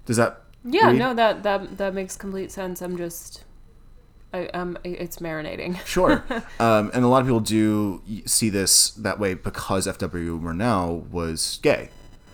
[0.06, 0.44] Does that?
[0.64, 0.98] Yeah, read?
[1.00, 2.82] no, that that that makes complete sense.
[2.82, 3.44] I'm just,
[4.34, 5.80] I um, it's marinating.
[5.86, 6.24] Sure.
[6.60, 10.40] um, and a lot of people do see this that way because F.W.
[10.40, 11.90] Murnau was gay.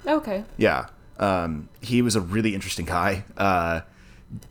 [0.05, 0.43] Okay.
[0.57, 0.87] Yeah.
[1.19, 3.23] Um, he was a really interesting guy.
[3.37, 3.81] Uh,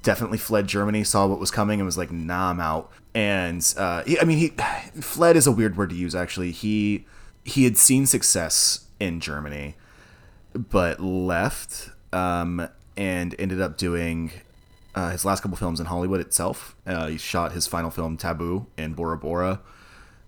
[0.03, 2.91] definitely fled Germany, saw what was coming, and was like, nah, I'm out.
[3.15, 4.49] And uh, he, I mean, he
[5.01, 6.53] fled is a weird word to use, actually.
[6.53, 7.07] He
[7.45, 9.75] he had seen success in Germany,
[10.55, 14.31] but left um, and ended up doing
[14.95, 16.77] uh, his last couple films in Hollywood itself.
[16.87, 19.61] Uh, he shot his final film, Tabu, in Bora Bora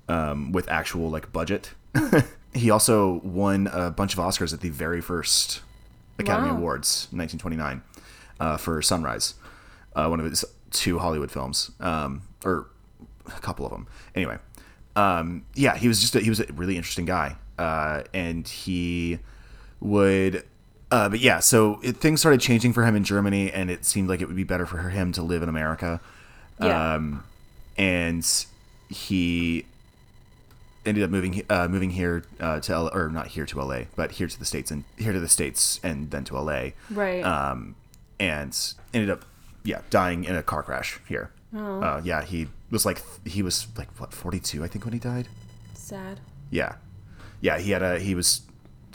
[0.08, 1.72] um, with actual like budget.
[2.54, 5.60] he also won a bunch of Oscars at the very first
[6.18, 6.58] Academy Wow.
[6.58, 7.82] Awards, 1929,
[8.40, 9.34] uh, for Sunrise,
[9.94, 12.68] uh, one of his two Hollywood films, um, or
[13.26, 13.86] a couple of them.
[14.14, 14.38] Anyway,
[14.96, 19.18] um, yeah, he was just a, he was a really interesting guy, uh, and he
[19.80, 20.44] would.
[20.90, 24.08] Uh, but yeah, so it, things started changing for him in Germany, and it seemed
[24.08, 26.00] like it would be better for him to live in America.
[26.60, 26.94] Yeah.
[26.94, 27.24] Um,
[27.76, 28.24] and
[28.88, 29.64] he
[30.86, 34.12] ended up moving uh, moving here uh, to L- or not here to LA, but
[34.12, 36.70] here to the states and here to the states and then to LA.
[36.90, 37.24] Right.
[37.24, 37.74] Um,
[38.20, 38.56] and
[38.92, 39.24] ended up
[39.64, 41.30] yeah dying in a car crash here.
[41.56, 41.80] Oh.
[41.80, 45.28] Uh, yeah, he was like he was like what 42 I think when he died.
[45.74, 46.20] Sad.
[46.50, 46.76] Yeah,
[47.40, 48.42] yeah, he had a he was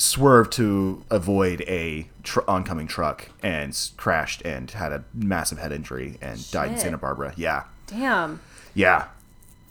[0.02, 5.72] swerved to avoid a tr- oncoming truck and s- crashed and had a massive head
[5.72, 6.82] injury and died in Shit.
[6.84, 7.34] Santa Barbara.
[7.36, 8.40] Yeah, Damn.
[8.74, 9.08] yeah,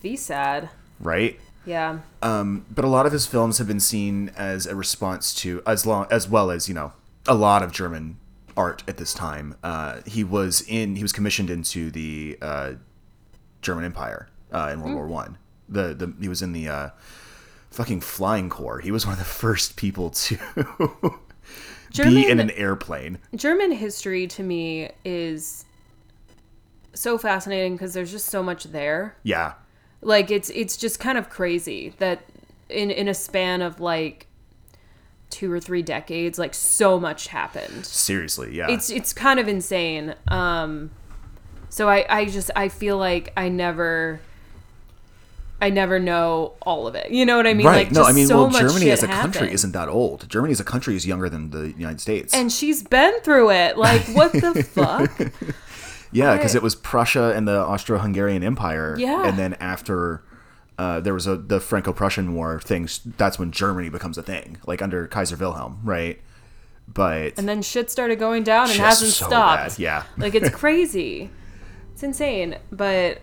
[0.03, 0.71] Be sad.
[1.01, 1.39] right.
[1.67, 1.99] Yeah.
[2.23, 5.85] Um, but a lot of his films have been seen as a response to as
[5.85, 6.93] long as well as you know
[7.27, 8.17] a lot of German
[8.57, 9.55] art at this time.
[9.63, 12.73] Uh, he was in he was commissioned into the uh,
[13.61, 15.37] German Empire uh, in World War One.
[15.69, 16.91] The the he was in the uh,
[17.71, 18.81] fucking flying corps.
[18.81, 20.39] He was one of the first people to
[21.95, 23.19] be in an airplane.
[23.35, 25.65] German history to me is
[26.95, 29.17] so fascinating because there's just so much there.
[29.23, 29.55] Yeah,
[30.01, 32.23] Like it's it's just kind of crazy that
[32.69, 34.27] in in a span of like
[35.31, 37.85] two or three decades, like so much happened.
[37.87, 38.69] seriously, yeah.
[38.71, 40.15] It's it's kind of insane.
[40.29, 40.91] Um
[41.69, 44.21] so I I just I feel like I never
[45.61, 47.11] I never know all of it.
[47.11, 47.67] You know what I mean?
[47.67, 47.87] right.
[47.87, 50.29] Like no, just I mean, so well, much Germany as a country isn't that old.
[50.29, 52.33] Germany as a country is younger than the United States.
[52.33, 53.77] and she's been through it.
[53.77, 55.33] Like what the fuck?
[56.13, 58.97] Yeah, because it was Prussia and the Austro-Hungarian Empire.
[58.99, 59.27] Yeah.
[59.29, 60.23] And then after
[60.79, 64.81] uh, there was a the Franco-Prussian War things, that's when Germany becomes a thing, like
[64.81, 66.21] under Kaiser Wilhelm, right?
[66.87, 69.71] But And then shit started going down and hasn't so stopped.
[69.77, 70.05] bad, yeah.
[70.17, 71.31] Like it's crazy.
[71.93, 72.57] it's insane.
[72.73, 73.21] But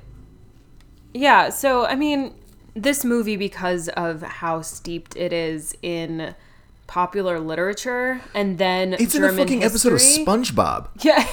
[1.15, 2.33] yeah, so I mean,
[2.73, 6.35] this movie because of how steeped it is in
[6.87, 10.89] popular literature and then it's German in a fucking episode of SpongeBob.
[11.03, 11.25] Yeah.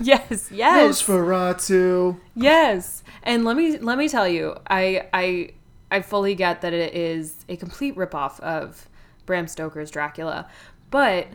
[0.00, 1.02] yes, yes.
[1.02, 2.20] Nosferatu.
[2.34, 3.02] Yes.
[3.22, 5.50] And let me let me tell you, I I
[5.90, 8.88] I fully get that it is a complete ripoff of
[9.24, 10.48] Bram Stoker's Dracula.
[10.90, 11.28] But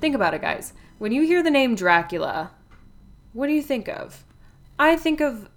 [0.00, 0.72] think about it, guys.
[0.98, 2.50] When you hear the name Dracula,
[3.32, 4.24] what do you think of?
[4.78, 5.48] I think of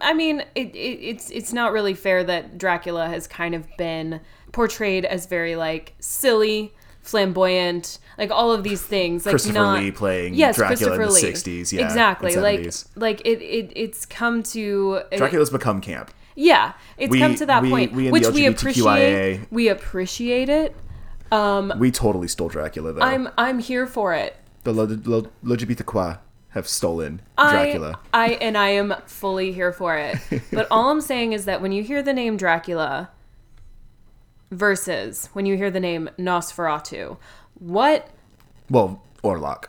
[0.00, 4.20] I mean, it, it, it's it's not really fair that Dracula has kind of been
[4.52, 9.26] portrayed as very like silly, flamboyant, like all of these things.
[9.26, 11.22] Like Christopher not, Lee playing yes, Dracula in the Lee.
[11.22, 12.36] 60s, yeah, exactly.
[12.36, 12.88] Like 70s.
[12.96, 16.10] like it, it it's come to Dracula's become camp.
[16.34, 19.40] yeah, it's We- come to that we- point, we which we appreciate.
[19.50, 20.76] We appreciate it.
[21.32, 23.00] Um, we totally stole Dracula though.
[23.02, 24.36] I'm I'm here for it.
[24.62, 26.18] the Lo- Lo- LGBTQI
[26.56, 28.00] have stolen Dracula.
[28.14, 30.16] I and I am fully here for it.
[30.50, 33.10] But all I'm saying is that when you hear the name Dracula
[34.50, 37.18] versus when you hear the name Nosferatu,
[37.58, 38.08] what?
[38.70, 39.66] well, Orlok.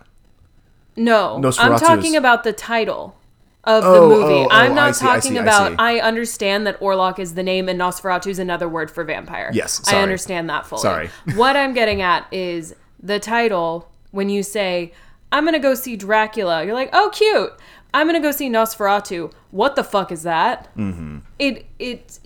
[0.95, 3.17] No, I'm talking is- about the title
[3.65, 4.33] of the Oh, oh movie.
[4.33, 5.71] oh, oh, I'm I not see, I talking see, I about.
[5.71, 5.75] see.
[5.77, 9.51] I, understand that Orlok is the name and Nosferatu is another word for vampire.
[9.53, 10.81] Yes, I understand that fully.
[10.83, 11.09] Sorry.
[11.35, 12.73] what I'm getting at is
[13.03, 13.91] the title.
[14.11, 14.93] When you say,
[15.31, 17.51] "I'm gonna go see Dracula," you're like, "Oh, cute."
[17.93, 19.31] I'm gonna go see Nosferatu.
[19.51, 20.75] What the fuck is that?
[20.75, 21.19] Mm-hmm.
[21.39, 22.19] It it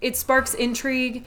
[0.00, 1.24] it sparks intrigue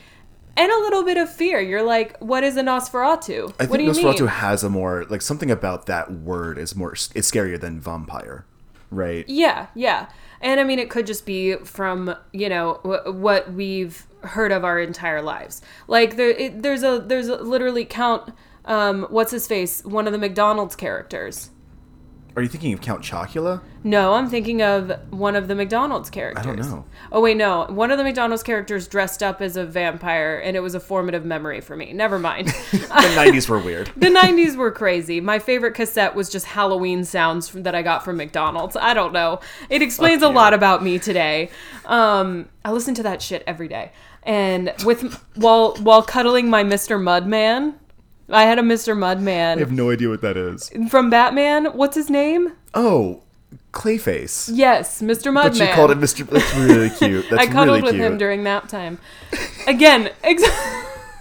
[0.55, 1.59] and a little bit of fear.
[1.59, 3.53] You're like, what is a Nosferatu?
[3.59, 4.27] I what do think Nosferatu mean?
[4.27, 8.45] has a more like something about that word is more it's scarier than vampire,
[8.91, 9.27] right?
[9.27, 10.09] Yeah, yeah.
[10.41, 14.63] And I mean, it could just be from you know w- what we've heard of
[14.63, 15.61] our entire lives.
[15.88, 18.34] Like there, it, there's a there's a, literally count.
[18.66, 19.84] Um, what's his face?
[19.84, 21.49] One of the McDonald's characters.
[22.36, 23.62] Are you thinking of Count Chocula?
[23.84, 26.70] No, I'm thinking of one of the McDonald's characters.
[26.70, 26.86] know.
[27.12, 27.66] Oh wait, no.
[27.66, 31.26] One of the McDonald's characters dressed up as a vampire, and it was a formative
[31.26, 31.91] memory for me.
[31.91, 32.47] Never mind.
[32.99, 33.91] The '90s were weird.
[33.97, 35.22] the 90s were crazy.
[35.22, 38.76] My favorite cassette was just Halloween sounds from, that I got from McDonald's.
[38.76, 39.39] I don't know.
[39.70, 41.49] It explains a lot about me today.
[41.86, 43.91] Um, I listen to that shit every day.
[44.24, 46.99] And with while while cuddling my Mr.
[46.99, 47.76] Mudman,
[48.32, 48.95] I had a Mr.
[48.95, 49.55] Mudman.
[49.57, 50.71] I have no idea what that is.
[50.89, 51.65] from Batman.
[51.65, 52.53] What's his name?
[52.73, 53.23] Oh,
[53.73, 54.49] Clayface.
[54.53, 55.32] Yes, Mr.
[55.32, 55.43] Mudman.
[55.43, 56.27] But you called him Mr.
[56.27, 57.25] That's really cute.
[57.30, 58.03] That's I cuddled really with cute.
[58.03, 58.99] him during nap time.
[59.67, 60.43] Again, ex-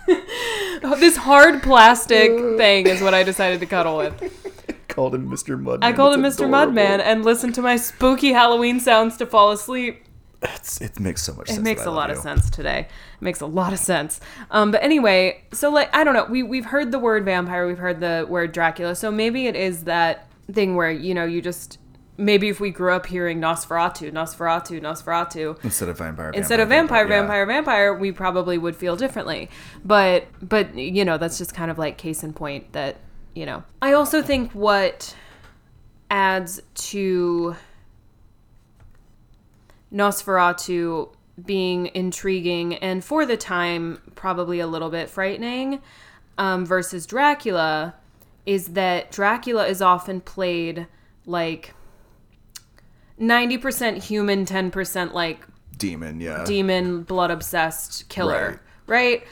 [0.99, 4.87] this hard plastic thing is what I decided to cuddle with.
[4.89, 5.61] called him Mr.
[5.63, 5.85] Mudman.
[5.85, 6.47] I called him Mr.
[6.47, 6.73] adorable.
[6.73, 10.03] Mudman and listened to my spooky Halloween sounds to fall asleep.
[10.41, 11.59] It's, it makes so much sense.
[11.59, 12.81] It makes a lot love of sense today.
[12.81, 14.21] It makes a lot of sense.
[14.51, 16.27] Um, but anyway, so like I don't know.
[16.31, 17.67] We we've heard the word vampire.
[17.67, 18.95] We've heard the word Dracula.
[18.95, 21.79] So maybe it is that thing where you know you just
[22.19, 26.31] maybe if we grew up hearing Nosferatu, Nosferatu, Nosferatu, Instead of vampire.
[26.33, 27.21] instead of vampire, yeah.
[27.21, 29.49] vampire, vampire, we probably would feel differently.
[29.85, 32.99] But but you know, that's just kind of like case in point that,
[33.35, 33.63] you know.
[33.81, 35.15] I also think what
[36.11, 37.57] adds to
[39.93, 41.11] Nosferatu
[41.45, 45.81] being intriguing and for the time probably a little bit frightening
[46.37, 47.95] um, versus Dracula
[48.47, 50.87] is that Dracula is often played
[51.27, 51.75] like
[53.21, 56.45] 90% human, 10% like Demon, yeah.
[56.45, 59.25] demon, blood obsessed killer, right.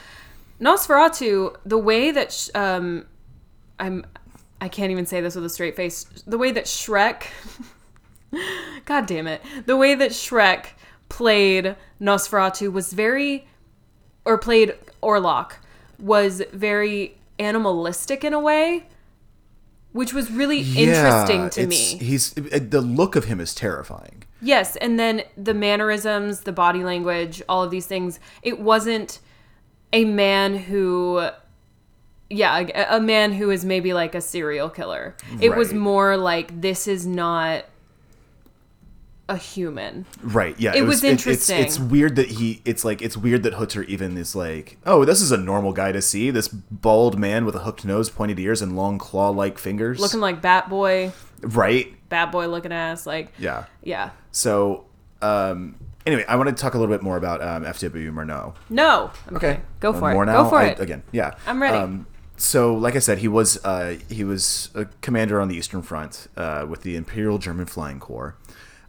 [0.61, 3.07] Nosferatu, the way that sh- um,
[3.81, 4.07] I'm,
[4.61, 6.05] I can't even say this with a straight face.
[6.27, 7.25] The way that Schreck,
[8.85, 10.67] God damn it, the way that Schreck
[11.09, 13.47] played Nosferatu was very,
[14.25, 15.55] or played Orlok,
[15.99, 18.87] was very animalistic in a way,
[19.93, 21.99] which was really interesting to it's- me.
[22.05, 24.23] He's the look of him is terrifying.
[24.43, 28.21] Yes, and then the mannerisms, the body language, all of these things.
[28.43, 29.19] It wasn't
[29.93, 31.31] a man who
[32.29, 35.17] yeah, a, a man who is maybe like a serial killer.
[35.41, 37.65] It was more like this is not
[39.29, 40.07] a human.
[40.23, 40.55] Right.
[40.59, 40.75] Yeah.
[40.75, 41.59] It was it's- interesting.
[41.59, 42.63] it's, it's weird that he.
[42.65, 45.93] It's like it's weird that Hutter even is like, oh, this is a normal guy
[45.93, 46.31] to see.
[46.31, 49.99] This bald man with a hooked nose, pointed ears, and long claw-like fingers.
[50.01, 51.13] Looking like Bat Boy,
[51.43, 51.93] right.
[52.09, 53.65] Bat Boy looking ass like Yeah.
[53.83, 54.11] yeah.
[54.31, 54.85] So,
[55.23, 55.75] um,
[56.07, 58.13] anyway, I want to talk a little bit more about um, F.W.
[58.13, 58.55] Murnau.
[58.71, 59.11] No.
[59.33, 60.15] Okay, Go Uh, for it.
[60.15, 60.79] More Go for I- it.
[60.81, 61.03] again.
[61.11, 61.77] Yeah, I'm ready.
[61.79, 62.07] Um,
[62.37, 66.29] so, like I said, he was uh, he was a commander on the Eastern Front
[66.37, 68.37] uh, with the Imperial German Flying Corps,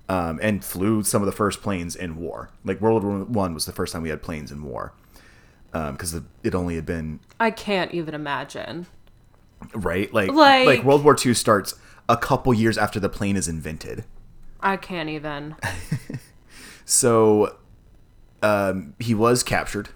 [0.09, 2.49] um, and flew some of the first planes in war.
[2.63, 4.93] Like World War One was the first time we had planes in war,
[5.71, 8.87] because it only had been I can't even imagine.
[9.73, 11.75] right like Like- like World War Two starts
[12.09, 14.03] a couple years after the plane is invented.
[14.61, 15.55] I can't even.
[16.85, 17.57] So
[18.41, 19.89] um, he was captured.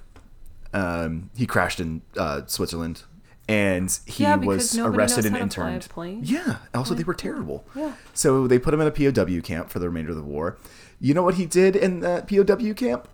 [0.73, 3.03] Um, he crashed in uh, Switzerland,
[3.51, 6.27] and he Yeah, was arrested and how to fly a interned.
[6.27, 6.57] Yeah.
[6.73, 7.65] Also, they were terrible.
[7.75, 7.93] Yeah.
[8.13, 10.57] So they put him in a POW camp for the remainder of the war.
[10.99, 13.07] You know what he did in that POW camp?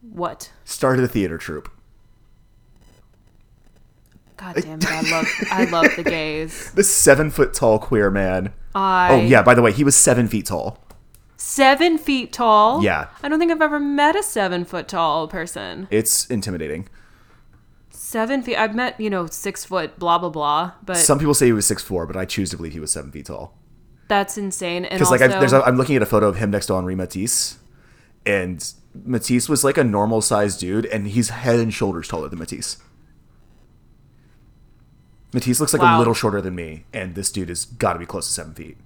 [0.00, 0.52] What?
[0.64, 1.70] Started a theater troupe.
[4.36, 4.86] God damn it!
[4.86, 6.70] I love I love the gays.
[6.74, 8.52] This seven foot tall queer man.
[8.74, 9.42] Oh, I Oh yeah.
[9.42, 10.78] By the way, he was seven feet tall.
[11.36, 12.82] seven feet tall.
[12.84, 13.08] Yeah.
[13.22, 15.88] I don't think I've ever met a seven foot tall person.
[15.90, 16.88] It's intimidating.
[18.08, 18.56] Seven feet.
[18.56, 21.66] I've met you know six foot blah blah blah, but Some people say he was
[21.66, 23.52] six four, but I choose to believe he was seven feet tall.
[24.08, 24.86] that's insane.
[24.86, 26.74] And Because like I've, there's a, I'm looking at a photo of him next to
[26.74, 27.58] Henri Matisse,
[28.24, 32.38] and Matisse was like a normal sized dude, and he's head and shoulders taller than
[32.38, 32.78] Matisse.
[35.34, 35.98] Matisse looks like Wow.
[35.98, 38.54] a little shorter than me, and this dude has got to be close to seven
[38.54, 38.78] feet.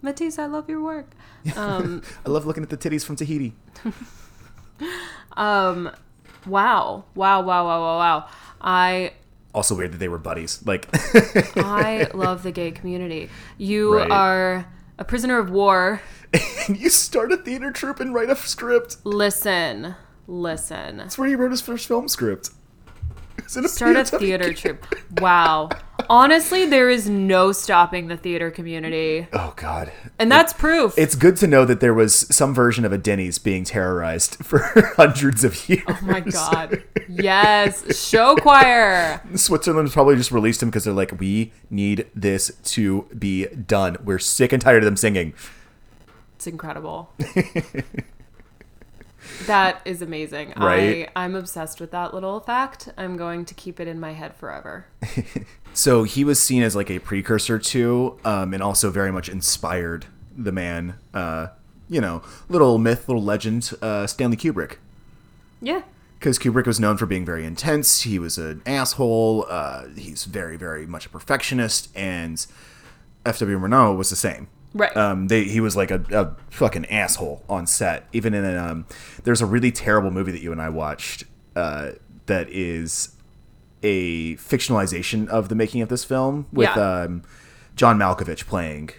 [0.00, 1.10] Matisse, I love your work.
[1.56, 3.52] Um, I love looking at the titties from Tahiti.
[5.36, 5.90] um,
[6.46, 8.28] wow, wow, wow, wow, wow, wow.
[8.66, 9.12] I
[9.54, 10.60] Also weird that they were buddies.
[10.66, 10.88] Like,
[11.56, 13.30] I love the gay community.
[13.56, 14.10] You Right.
[14.10, 14.66] are
[14.98, 16.02] a prisoner of war.
[16.68, 18.96] you start a theater troupe and write a script.
[19.04, 19.94] Listen,
[20.26, 20.96] listen.
[20.98, 22.50] That's where he wrote his first film script.
[23.38, 24.84] It's in a Start a theater troupe.
[25.20, 25.68] Wow.
[26.08, 29.26] Honestly, there is no stopping the theater community.
[29.32, 29.92] Oh God.
[30.18, 30.94] And that's proof.
[30.96, 34.58] It's good to know that there was some version of a Denny's being terrorized for
[34.96, 35.82] hundreds of years.
[35.88, 36.82] oh my god.
[37.08, 37.98] Yes.
[38.08, 39.22] Show choir.
[39.34, 43.96] Switzerland probably just released him because they're like, we need this to be done.
[44.04, 45.34] We're sick and tired of them singing.
[46.36, 47.10] It's incredible.
[49.46, 50.54] that is amazing.
[50.56, 51.10] Right?
[51.14, 52.88] I, I'm obsessed with that little fact.
[52.96, 54.86] I'm going to keep it in my head forever.
[55.74, 60.06] So he was seen as like a precursor to, um, and also very much inspired
[60.34, 61.48] the man, uh,
[61.90, 64.76] you know, little myth, little legend, uh, Stanley Kubrick.
[65.60, 65.82] Yeah.
[66.18, 68.00] because Kubrick was known for being very intense.
[68.02, 69.44] He was an asshole.
[69.50, 72.46] Uh, he's very, very much a perfectionist, and
[73.26, 73.58] F.W.
[73.58, 74.48] Murnau was the same.
[74.76, 74.96] Right.
[74.96, 78.06] Um, they, he was like a, a fucking asshole on set.
[78.12, 78.86] Even in um,
[79.24, 81.24] there's a really terrible movie that you and I watched
[81.54, 81.92] uh,
[82.26, 83.14] that is
[83.82, 87.02] a fictionalization of the making of this film with Yeah.
[87.02, 87.22] um,
[87.76, 88.90] John Malkovich playing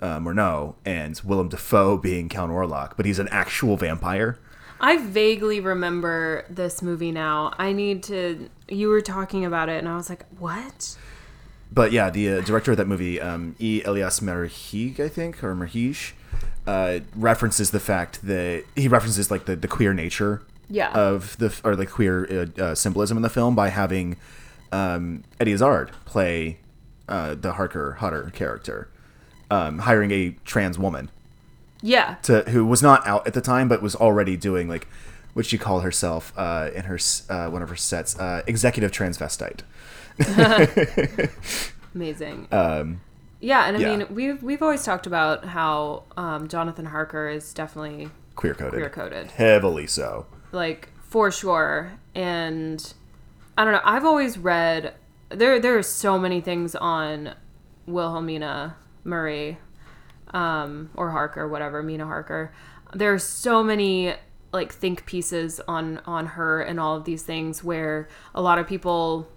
[0.00, 4.38] uh, Murnau and Willem Dafoe being Count Orlok, but he's an actual vampire.
[4.78, 7.54] I vaguely remember this movie now.
[7.58, 8.50] I need to.
[8.68, 10.96] You were talking about it, and I was like, what?
[11.72, 13.82] But yeah, the uh, director of that movie, um, E.
[13.84, 16.12] Elias Merhige, I think, or Merhige,
[16.66, 20.90] uh, references the fact that he references like the, the queer nature Yeah.
[20.92, 24.16] of the or the queer uh, uh, symbolism in the film by having
[24.72, 26.58] um, Eddie Izzard play
[27.08, 28.88] uh, the Harker Hutter character,
[29.50, 31.08] um, hiring a trans woman
[31.82, 32.16] Yeah.
[32.22, 34.88] to who was not out at the time but was already doing like
[35.36, 39.60] what she called herself uh, in her uh, one of her sets, uh, executive transvestite.
[41.94, 42.48] Amazing.
[42.52, 43.02] Um,
[43.38, 43.96] yeah, and I yeah.
[43.96, 48.72] mean, we've we've always talked about how um, Jonathan Harker is definitely queer coded.
[48.72, 50.24] queer coded, Heavily so.
[50.52, 51.92] like for sure.
[52.14, 52.94] And
[53.58, 53.82] I don't know.
[53.84, 54.94] I've always read
[55.28, 55.60] there.
[55.60, 57.34] There are so many things on
[57.86, 59.58] Wilhelmina Murray,
[60.32, 62.54] um, or Harker, whatever, Mina Harker.
[62.94, 64.14] There are so many
[64.56, 68.66] like think pieces on on her and all of these things where a lot of
[68.66, 69.28] people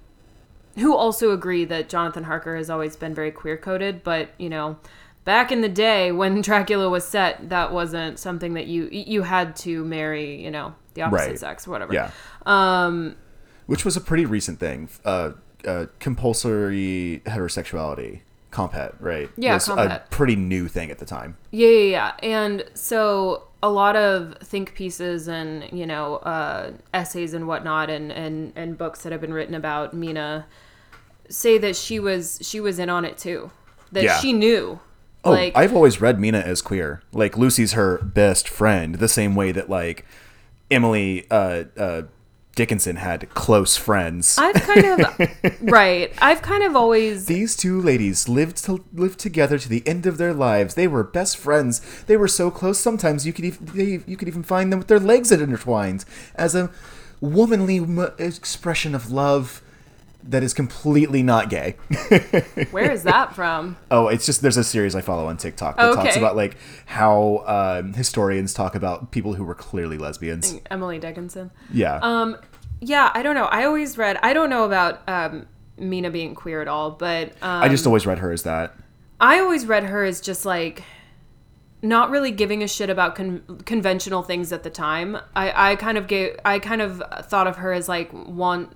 [0.78, 4.78] who also agree that Jonathan Harker has always been very queer coded, but you know,
[5.26, 9.56] back in the day when Dracula was set, that wasn't something that you you had
[9.58, 11.40] to marry, you know, the opposite Right.
[11.40, 11.94] sex or whatever.
[11.94, 12.12] Yeah.
[12.46, 13.16] Um,
[13.66, 14.90] Which was a pretty recent thing.
[15.06, 15.32] Uh,
[15.68, 19.30] uh, compulsory heterosexuality, compet, right?
[19.38, 21.36] Yeah, was a pretty new thing at the time.
[21.52, 22.12] Yeah, yeah, yeah.
[22.24, 28.12] And so a lot of think pieces and you know uh, essays and whatnot, and,
[28.12, 30.46] and and books that have been written about Mina
[31.30, 33.52] say that she was she was in on it too.
[33.92, 34.20] That Yeah.
[34.20, 34.80] she knew.
[35.24, 37.02] Oh, like I've always read Mina as queer.
[37.12, 40.06] Like Lucy's her best friend, the same way that like
[40.72, 42.02] Emily uh, uh,
[42.60, 44.38] Dickinson had close friends.
[44.38, 46.12] I've kind of right.
[46.22, 50.18] I've kind of always These two ladies lived to live together to the end of
[50.18, 50.76] their lives.
[50.76, 51.80] They were best friends.
[52.04, 52.78] They were so close.
[52.78, 56.04] Sometimes you could even they, you could even find them with their legs intertwined
[56.36, 56.70] as a
[57.22, 59.62] womanly m- expression of love
[60.22, 61.78] that is completely not gay.
[62.72, 63.78] Where is that from?
[63.90, 66.58] oh, it's just there's a series I follow on TikTok that talks about like
[66.88, 70.56] how um, historians talk about people who were clearly lesbians.
[70.70, 71.52] Emily Dickinson.
[71.72, 72.00] Yeah.
[72.02, 72.36] Um,
[72.82, 73.46] yeah, I don't know.
[73.46, 74.18] I always read.
[74.24, 78.06] I don't know about um, Mina being queer at all, but um, I just always
[78.06, 78.74] read her as that.
[79.20, 80.84] I always read her as just like
[81.82, 85.18] not really giving a shit about con- conventional things at the time.
[85.36, 86.38] I, I kind of gave.
[86.46, 88.72] I kind of thought of her as like want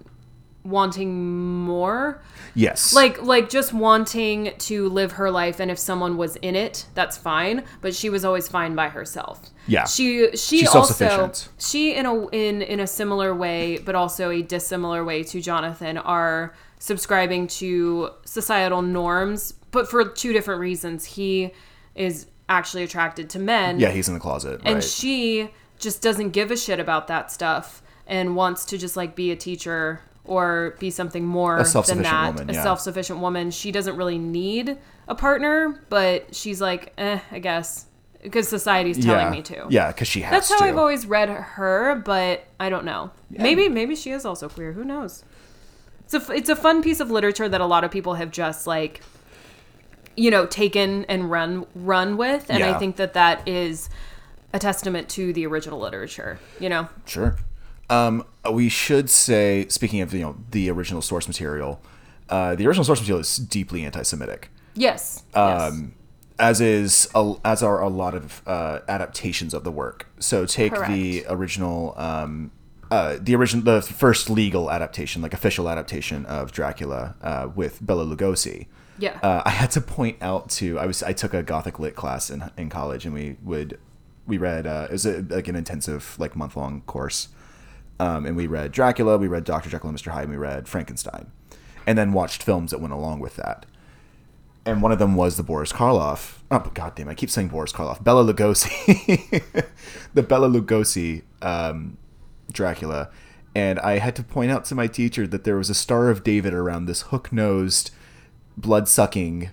[0.63, 2.21] wanting more
[2.55, 2.93] Yes.
[2.93, 7.17] like like just wanting to live her life and if someone was in it that's
[7.17, 9.85] fine but she was always fine by herself Yeah.
[9.85, 14.41] she she She's also she in a in in a similar way but also a
[14.41, 21.51] dissimilar way to jonathan are subscribing to societal norms but for two different reasons he
[21.95, 24.61] is actually attracted to men yeah, he's in the closet.
[24.63, 24.83] and right.
[24.83, 25.49] she
[25.79, 29.35] just doesn't give a shit about that stuff and wants to just like be a
[29.35, 32.35] teacher or be something more than that.
[32.35, 33.51] woman, a self-sufficient woman.
[33.51, 37.87] She doesn't really need a partner but she's like eh i guess.
[38.21, 39.31] Because society's telling yeah.
[39.31, 39.67] me to.
[39.69, 40.63] Yeah, because she has that's how to.
[40.63, 43.11] i've always read her but i don't know.
[43.29, 44.71] Maybe maybe she is also queer.
[44.71, 45.25] Who knows?
[46.05, 48.65] It's a, it's a fun piece of literature that a lot of people have just
[48.65, 49.01] like
[50.15, 53.89] you know taken and run run with and i think that that is
[54.53, 56.87] a testament to the original literature you know?
[57.05, 57.35] Sure.
[57.93, 61.81] Um, we should say, speaking of you know the original source material,
[62.29, 65.61] uh, the original source material is deeply anti-Semitic, yes, yes.
[65.61, 65.93] um,
[66.39, 70.07] as is a, as are a lot of uh, adaptations of the work.
[70.19, 72.51] So take the original um,
[72.93, 78.05] uh, the original, the first legal adaptation, like official adaptation of Dracula uh, with Bela
[78.05, 78.67] Lugosi.
[78.99, 79.19] Yeah.
[79.23, 82.29] Uh, I had to point out to I was I took a Gothic lit class
[82.29, 83.79] in in college, and we would
[84.27, 87.29] we read uh, it was a, like an intensive like month long course,
[87.99, 90.67] um, and we read Dracula, we read Doctor Jekyll and Mister Hyde, and we read
[90.67, 91.31] Frankenstein,
[91.87, 93.65] and then watched films that went along with that.
[94.65, 96.37] And one of them was the Boris Karloff.
[96.49, 97.09] Oh, but goddamn!
[97.09, 98.03] I keep saying Boris Karloff.
[98.03, 99.43] Bela Lugosi,
[100.13, 101.97] the Bela Lugosi um,
[102.51, 103.09] Dracula,
[103.53, 106.23] and I had to point out to my teacher that there was a Star of
[106.23, 107.91] David around this hook-nosed,
[108.57, 109.49] blood-sucking,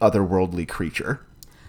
[0.00, 1.20] otherworldly creature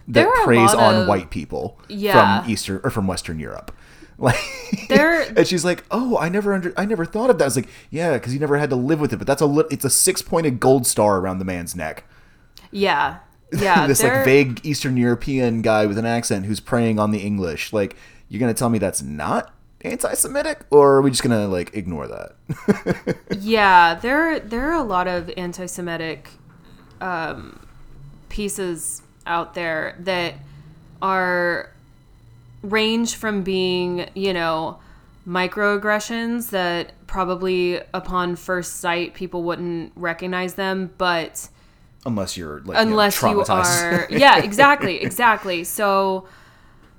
[0.08, 2.42] that There are a preys on of- white people Yeah.
[2.44, 3.75] from Eastern or from Western Europe.
[4.18, 4.40] Like,
[4.88, 7.56] There- and she's like, "Oh, I never under, I never thought of that." I was
[7.58, 9.84] like, "Yeah, because you never had to live with it." But that's a lit it's
[9.86, 12.04] a six-pointed gold star around the man's neck.
[12.72, 13.18] Yeah.
[13.54, 13.88] Yeah.
[13.88, 17.72] this like vague Eastern European guy with an accent who's preying on the English.
[17.74, 17.96] Like,
[18.28, 23.16] you're gonna tell me that's not anti-Semitic, or are we just gonna like ignore that?
[23.40, 26.30] Yeah, there there are a lot of anti-Semitic
[27.02, 27.66] um,
[28.30, 30.36] pieces out there that
[31.02, 31.72] are
[32.70, 34.80] range from being, you know,
[35.28, 41.50] microaggressions that probably upon first sight people wouldn't recognize them, but
[42.06, 45.64] Unless you're like you know, unless you are yeah exactly exactly.
[45.64, 46.28] So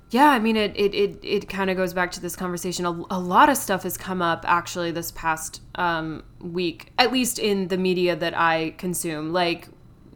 [0.09, 2.85] yeah i mean it it it, it kind of goes back to this conversation.
[2.85, 7.39] A, a lot of stuff has come up actually this past um, week at least
[7.39, 9.31] in the media that i consume.
[9.31, 9.69] Like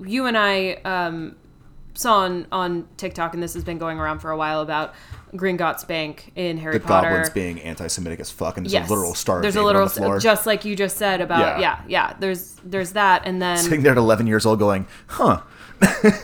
[0.04, 1.36] you and i um,
[1.94, 4.94] saw on, on tiktok and this has been going around for a while about
[5.34, 8.94] gringotts bank in harry the potter goblins being anti-Semitic as fuck, and there's yes a
[8.94, 9.42] literal star.
[9.42, 11.60] there's a literal the just like you just said about Yeah.
[11.60, 15.42] yeah yeah, there's there's that and then sitting there at 11 years old, going, "Huh."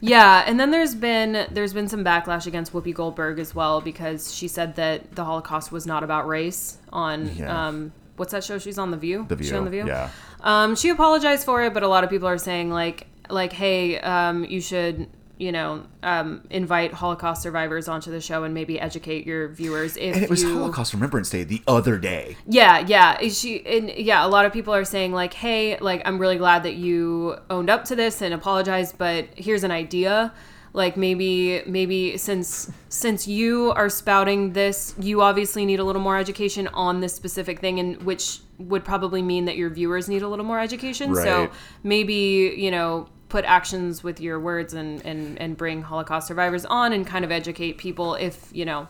[0.00, 4.34] Yeah, and then there's been there's been some backlash against Whoopi Goldberg as well because
[4.34, 7.68] she said that the Holocaust was not about race on Yeah.
[7.68, 9.26] um what's that show she's on The View?
[9.28, 9.48] The view.
[9.48, 9.86] She on The View?
[9.86, 10.10] Yeah.
[10.40, 13.98] Um she apologized for it, but a lot of people are saying like like hey,
[14.00, 15.08] um you should
[15.38, 19.96] you know, um, invite Holocaust survivors onto the show and maybe educate your viewers.
[19.96, 22.36] If And it was you, Holocaust Remembrance Day the other day.
[22.48, 23.18] yeah, yeah.
[23.28, 26.62] She and yeah, a lot of people are saying like, "Hey, like I'm really glad
[26.62, 30.32] that you owned up to this and apologized, but here's an idea.
[30.72, 36.18] Like maybe maybe since since you are spouting this, you obviously need a little more
[36.18, 40.28] education on this specific thing and which would probably mean that your viewers need a
[40.28, 41.14] little more education.
[41.14, 41.50] So
[41.82, 46.92] maybe, you know, put actions with your words and and and bring Holocaust survivors on
[46.92, 48.88] and kind of educate people if, you know,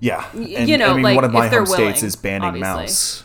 [0.00, 0.26] Yeah.
[0.34, 2.84] And, you know, I mean, like, one of my home states willing, is banning obviously.
[2.84, 3.22] Maus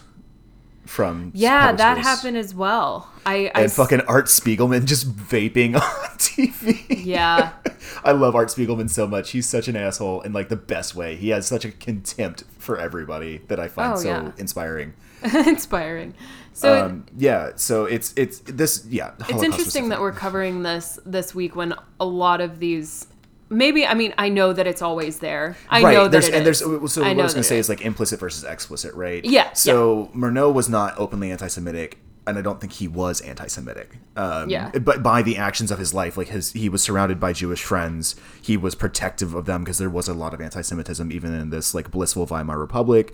[0.85, 3.09] from yeah, that happened as well.
[3.25, 5.81] I, I And fucking Art Spiegelman just vaping on
[6.17, 6.83] TV.
[7.05, 7.53] yeah.
[8.03, 9.31] I love Art Spiegelman so much.
[9.31, 11.15] He's such an asshole in like the best way.
[11.15, 14.31] He has such a contempt for everybody that I find Oh, so yeah.
[14.37, 14.93] inspiring.
[15.23, 16.13] inspiring.
[16.53, 19.11] So it- Um, yeah, so it's it's this yeah.
[19.29, 23.07] it's interesting that we're covering this this week when a lot of these
[23.49, 25.55] maybe I mean I know that it's always there.
[25.69, 25.93] I right.
[25.93, 27.69] know that there's and there's so I what I was gonna that say it is
[27.69, 29.23] like implicit versus explicit, right?
[29.23, 31.97] Yeah, So Murnau was not openly anti-Semitic,
[32.27, 33.97] and I don't think he was anti-Semitic.
[34.15, 34.69] Um, Yeah.
[34.77, 38.15] But by the actions of his life, like his, he was surrounded by Jewish friends.
[38.41, 41.73] He was protective of them because there was a lot of anti-Semitism even in this
[41.73, 43.13] like blissful Weimar Republic.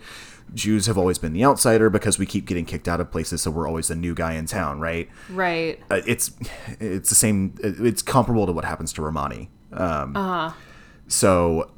[0.53, 3.51] Jews have always been the outsider because we keep getting kicked out of places, so
[3.51, 5.10] we're always the new guy in town, right?
[5.30, 5.80] right.
[5.91, 6.32] Uh, it's
[6.80, 7.55] it's the same.
[7.62, 9.49] It's comparable to what happens to Romani.
[9.74, 10.51] Um, Uh-huh.
[11.08, 11.72] So,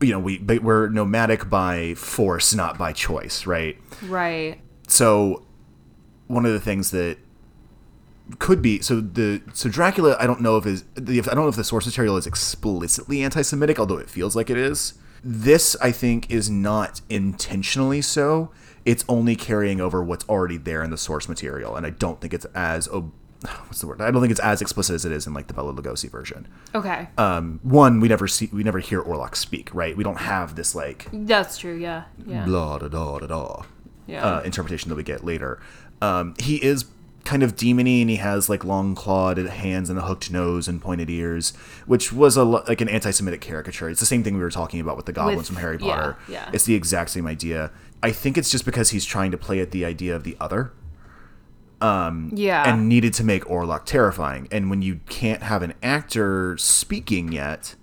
[0.00, 3.78] you know, we we're nomadic by force, not by choice, right?
[4.02, 4.60] Right.
[4.88, 5.46] So,
[6.32, 7.18] one of the things that
[8.38, 11.48] could be so the so Dracula, I don't know if is the I don't know
[11.48, 14.94] if the source material is explicitly anti-Semitic, although it feels like it is.
[15.24, 18.50] This, I think, is not intentionally so.
[18.84, 22.34] It's only carrying over what's already there in the source material, and I don't think
[22.34, 23.12] it's as ob-
[23.66, 24.00] what's the word?
[24.00, 26.48] I don't think it's as explicit as it is in like the Bela Lugosi version.
[26.74, 27.08] Okay.
[27.18, 29.96] Um, one, we never see, we never hear Orlok speak, right?
[29.96, 31.76] We don't have this like That's true.
[31.76, 32.04] Yeah.
[32.26, 32.44] Yeah.
[32.44, 33.62] blah da da da da
[34.06, 34.24] Yeah.
[34.24, 35.60] uh, interpretation that we get later.
[36.00, 36.86] Um, he is
[37.24, 40.80] kind of demony, and he has like long clawed hands and a hooked nose and
[40.80, 41.52] pointed ears,
[41.86, 43.88] which was a like an anti-Semitic caricature.
[43.88, 46.16] It's the same thing we were talking about with the goblins With- from Harry Potter.
[46.28, 46.50] yeah.
[46.52, 47.70] It's the exact same idea.
[48.02, 50.72] I think it's just because he's trying to play at the idea of the other
[51.82, 52.64] yeah.
[52.66, 54.48] and needed to make Orlok terrifying.
[54.50, 57.74] And when you can't have an actor speaking yet,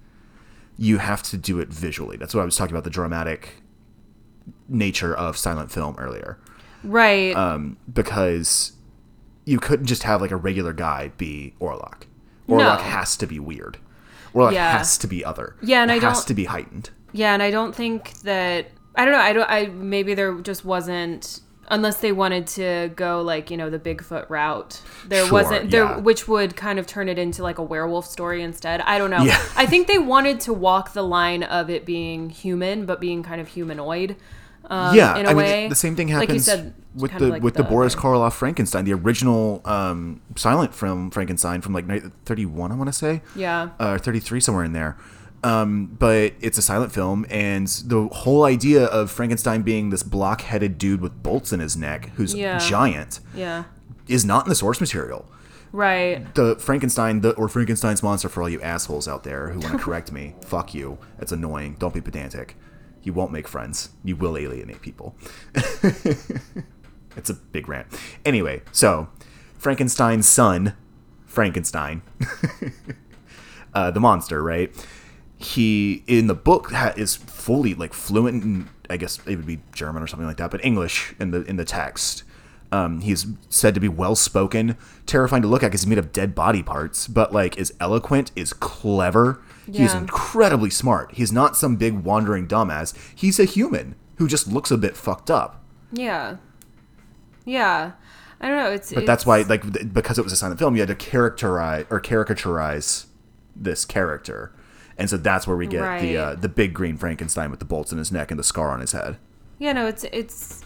[0.77, 2.17] you have to do it visually.
[2.17, 3.61] That's what I was talking about the dramatic
[4.69, 6.37] nature of silent film earlier.
[6.83, 7.35] right.
[7.35, 8.71] Um, because
[9.45, 12.03] you couldn't just have like a regular guy be Orlok.
[12.47, 12.75] Orlok No.
[12.77, 13.77] has to be weird.
[14.33, 14.77] Orlok Yeah.
[14.77, 15.55] has to be other.
[15.61, 16.91] Yeah, and it I has don't- to be heightened.
[17.11, 19.19] Yeah, and I don't think that I don't know.
[19.19, 19.49] I don't.
[19.49, 21.39] I maybe there just wasn't
[21.71, 24.81] unless they wanted to go like you know the Bigfoot route.
[25.07, 25.97] There Sure, wasn't there, yeah.
[25.97, 28.81] which would kind of turn it into like a werewolf story instead.
[28.81, 29.23] I don't know.
[29.23, 29.41] Yeah.
[29.55, 33.39] I think they wanted to walk the line of it being human, but being kind
[33.41, 34.15] of humanoid.
[34.65, 37.41] Um, yeah, in a I mean, the same thing Like happens said, with the like
[37.43, 41.85] with the, Boris Karloff Frankenstein, the original um, silent film Frankenstein from like
[42.25, 43.21] thirty one, I want to say.
[43.35, 43.69] Yeah.
[43.79, 44.97] uh, 33 somewhere in there
[45.43, 50.77] um, but it's a silent film and the whole idea of frankenstein being this block-headed
[50.77, 52.57] dude with bolts in his neck who's Yeah.
[52.59, 53.63] giant Yeah.
[54.09, 55.25] is not in the source material
[55.71, 56.33] Right.
[56.35, 59.79] the frankenstein the, or frankenstein's monster for all you assholes out there who want to
[59.83, 62.57] correct me fuck you it's annoying don't be pedantic
[63.03, 65.15] you won't make friends you will alienate people
[67.15, 67.87] it's a big rant
[68.25, 69.09] anyway so
[69.57, 70.75] frankenstein's son
[71.25, 72.01] frankenstein
[73.73, 74.71] uh, the monster, right?
[75.37, 80.03] He in the book is fully like fluent in I guess it would be German
[80.03, 82.23] or something like that, but English in the in the text.
[82.71, 84.77] Um, he's said to be well spoken,
[85.07, 88.31] terrifying to look at because he's made of dead body parts, but like is eloquent,
[88.35, 89.41] is clever.
[89.71, 89.99] He's Yeah.
[89.99, 91.11] incredibly smart.
[91.13, 92.93] He's not some big wandering dumbass.
[93.15, 95.63] He's a human who just looks a bit fucked up.
[95.91, 96.37] Yeah.
[97.45, 97.91] Yeah.
[98.41, 98.71] I don't know.
[98.71, 101.85] It's But that's why, like, because it was a silent film, you had to characterize
[101.89, 103.05] or caricaturize
[103.55, 104.53] this character,
[104.97, 107.91] and so that's where we get the uh, the big green Frankenstein with the bolts
[107.91, 109.17] in his neck and the scar on his head.
[109.57, 110.63] Yeah, no, it's it's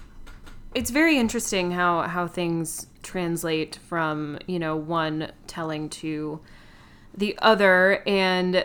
[0.76, 6.40] it's very interesting how how things translate from you know one telling to
[7.18, 8.64] the other and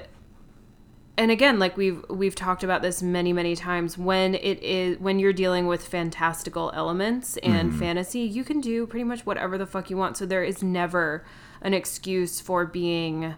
[1.19, 5.19] and again like we've we've talked about this many many times when it is when
[5.19, 7.79] you're dealing with fantastical elements and Mm-hmm.
[7.81, 11.25] fantasy you can do pretty much whatever the fuck you want so there is never
[11.61, 13.35] an excuse for being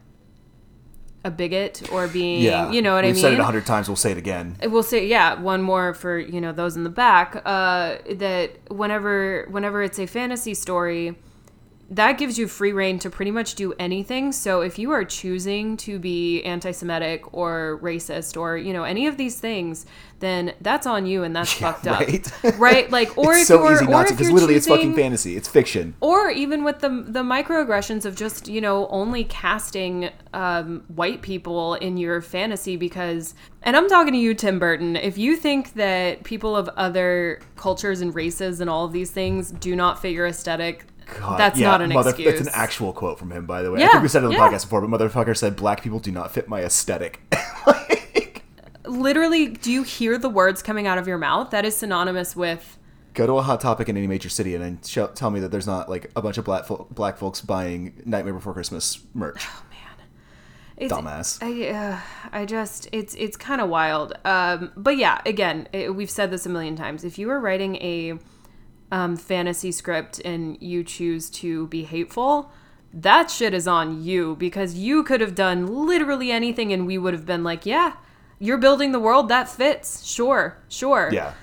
[1.25, 3.15] a bigot or being you know what I mean?
[3.15, 3.89] We've i mean said it a hundred times.
[3.89, 4.57] We'll say it again.
[4.65, 9.47] we'll say yeah one more for you know those in the back uh, that whenever
[9.51, 11.17] whenever it's a fantasy story
[11.91, 15.77] that gives you free reign to pretty much do anything so if you are choosing
[15.77, 19.87] to be anti-semitic or racist or you know any of these things
[20.21, 22.33] then that's on you and that's fucked up right.
[22.59, 24.69] right like or it's if so you're easy or not to if because literally it's
[24.69, 25.37] fucking fantasy.
[25.37, 25.95] It's fiction.
[26.01, 31.75] or even with the the microaggressions of just you know only casting um, white people
[31.75, 36.23] in your fantasy because and I'm talking to you Tim Burton if you think that
[36.23, 40.27] people of other cultures and races and all of these things do not fit your
[40.27, 40.85] aesthetic
[41.19, 43.71] God, that's yeah, not an mother, excuse That's an actual quote from him, by the
[43.71, 43.79] way.
[43.81, 44.49] I Yeah, think we said it on the yeah.
[44.49, 47.21] podcast before, but motherfucker said black people do not fit my aesthetic.
[47.67, 48.43] Like,
[48.87, 52.79] literally do you hear the words coming out of your mouth that is synonymous with
[53.15, 55.51] Go to a hot topic in any major city and then show, tell me that
[55.51, 59.45] there's not like a bunch of black fo- black folks buying Nightmare Before Christmas merch.
[59.49, 60.07] Oh man,
[60.77, 61.39] it's, Dumbass.
[61.43, 61.99] I, uh,
[62.33, 64.13] I just it's it's kind of wild.
[64.25, 67.03] Um, but yeah, again, it, we've said this a million times.
[67.05, 68.19] If you are writing a
[68.91, 72.51] um, fantasy script and you choose to be hateful,
[72.93, 77.15] that shit is on you because you could have done literally anything and we would
[77.15, 77.95] have been like, yeah,
[78.39, 80.05] you're building the world that fits.
[80.05, 81.11] Sure, sure.
[81.13, 81.35] Yeah.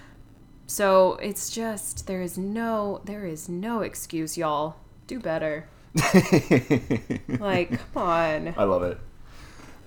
[0.66, 4.76] So it's just there is no there is no excuse, y'all.
[5.08, 5.70] Do better.
[7.40, 8.54] like, come on.
[8.58, 9.00] I love it.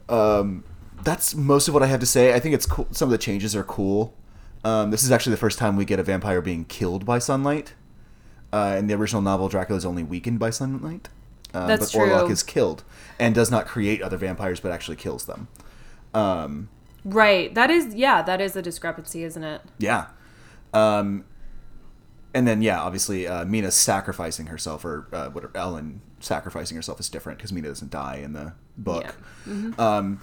[0.08, 0.64] Um,
[1.04, 2.32] that's most of what I have to say.
[2.34, 2.88] I think it's cool.
[2.90, 4.14] Some of the changes are cool.
[4.64, 7.74] Um, this is actually the first time we get a vampire being killed by sunlight.
[8.52, 11.08] Uh, in the original novel, Dracula is only weakened by sunlight.
[11.54, 12.84] Uh, That's but Orlok is killed
[13.18, 15.48] and does not create other vampires, but actually kills them.
[16.14, 16.68] Um,
[17.04, 17.54] Right.
[17.54, 19.62] That is yeah, that is a discrepancy, isn't it?
[19.78, 20.08] Yeah.
[20.74, 21.24] Um,
[22.34, 27.08] and then yeah, obviously uh, Mina sacrificing herself, or uh, what Ellen sacrificing herself is
[27.08, 29.14] different because Mina doesn't die in the book.
[29.78, 30.20] Um,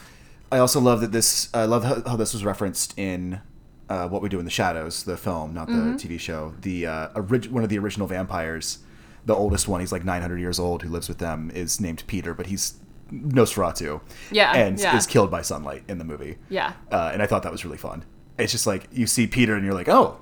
[0.51, 1.49] I also love that this.
[1.53, 3.41] I love how, how this was referenced in
[3.89, 6.53] uh, What We Do in the Shadows, the film, not the TV show.
[6.61, 8.79] The uh, orig- one of the original vampires,
[9.25, 9.79] the oldest one.
[9.81, 10.83] He's like 900 years old.
[10.83, 12.75] Who lives with them is named Peter, but he's
[13.11, 14.01] Nosferatu.
[14.31, 14.97] Yeah, and yeah.
[14.97, 16.73] is killed by sunlight in the movie Yeah.
[16.91, 18.03] uh, and I thought that was really fun.
[18.37, 20.19] It's just like you see Peter and you're like, oh,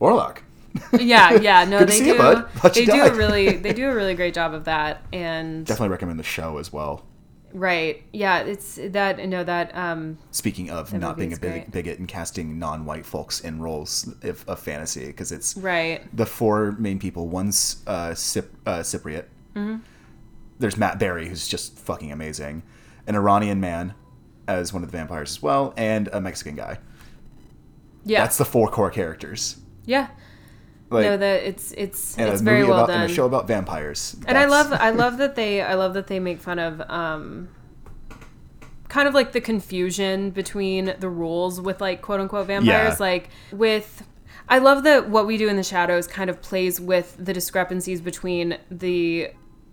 [0.00, 0.38] Orlok.
[0.98, 1.64] Yeah, yeah.
[1.68, 2.48] No, they see do you, bud.
[2.52, 5.02] Thought you they do a really they do a really great job of that.
[5.12, 7.04] And Definitely recommend the show as well.
[7.54, 8.02] Right.
[8.12, 12.58] Yeah, it's that no that um Speaking of not being a big, bigot and casting
[12.58, 16.04] non-white folks in roles of, of fantasy, because it's right.
[16.14, 17.28] the four main people.
[17.28, 19.24] One's uh, Cyp- uh, Cypriot.
[19.54, 19.76] Mm-hmm.
[20.58, 22.62] There's Matt Berry, who's just fucking amazing.
[23.06, 23.94] An Iranian man
[24.46, 26.78] as one of the vampires as well, and a Mexican guy.
[28.04, 28.22] Yeah.
[28.22, 29.56] That's the four core characters.
[29.86, 30.08] yeah.
[30.90, 33.02] Like, no, that it's it's and it's a very movie well about, done.
[33.02, 34.16] and a show about vampires.
[34.26, 37.48] and I love I love that they I love that they make fun of um
[38.94, 42.94] kind of like the confusion between the rules with like quote unquote vampires.
[42.94, 42.96] Yeah.
[43.00, 44.06] Like with,
[44.48, 48.00] I love that what we do in the shadows kind of plays with the discrepancies
[48.00, 49.30] between the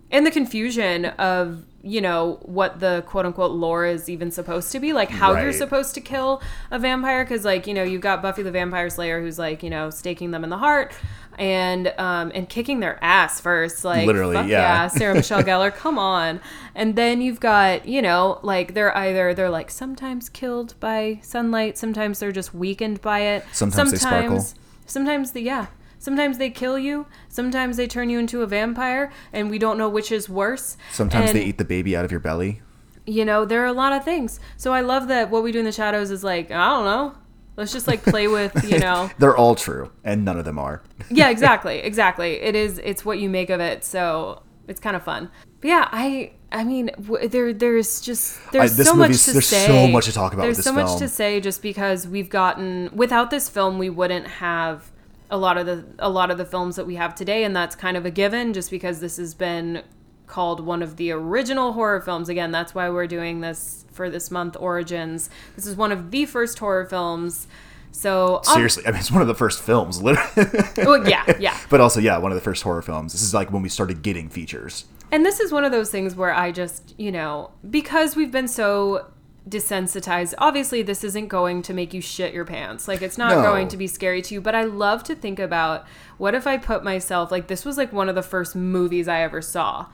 [0.09, 4.79] and the confusion of you know what the quote unquote lore is even supposed to
[4.79, 8.21] be like how you're supposed to kill a vampire because like you know you've got
[8.21, 10.91] buffy the vampire slayer who's like you know staking them in the heart
[11.39, 14.87] and um and kicking their ass first like Literally, fuck yeah.
[14.87, 16.39] sarah michelle gellar come on
[16.75, 21.77] and then you've got you know like they're either they're like sometimes killed by sunlight
[21.77, 24.45] sometimes they're just weakened by it Sometimes they sparkle.
[24.85, 25.67] sometimes the yeah
[26.01, 27.05] sometimes they kill you.
[27.29, 30.75] Sometimes they turn you into a vampire and we don't know which is worse.
[30.91, 32.61] Sometimes And, they eat the baby out of your belly.
[33.05, 34.39] you know there are a lot of things.
[34.57, 37.15] So i love that what we do in the shadows is like i don't know.
[37.57, 39.09] Let's just like play with you know.
[39.19, 40.81] They're all true, and none of them are.
[41.09, 42.33] yeah exactly exactly.
[42.41, 45.29] It is it's what you make of it so it's kind of fun.
[45.61, 49.47] But yeah i i mean w- there there's just there's this so much to there's
[49.47, 49.65] say.
[49.67, 52.89] so much to talk about with there's so much to say just because we've gotten
[52.95, 54.90] without this film we wouldn't have
[55.31, 57.75] a lot of the a lot of the films that we have today and that's
[57.75, 59.81] kind of a given just because this has been
[60.27, 64.29] called one of the original horror films again that's why we're doing this for this
[64.29, 67.47] month origins this is one of the first horror films
[67.93, 70.47] so um, Seriously, I mean, it's one of the first films, literally.
[70.77, 73.11] well, yeah yeah but also, yeah, one of the first horror films.
[73.11, 74.85] This is like when we started getting features.
[75.11, 78.47] And this is one of those things where I just, you know, because we've been
[78.47, 79.10] so
[79.49, 82.87] desensitized, obviously this isn't going to make you shit your pants.
[82.87, 83.41] Like it's not No.
[83.41, 85.85] going to be scary to you, but I love to think about
[86.17, 89.21] what if I put myself like this was like one of the first movies I
[89.21, 89.87] ever saw.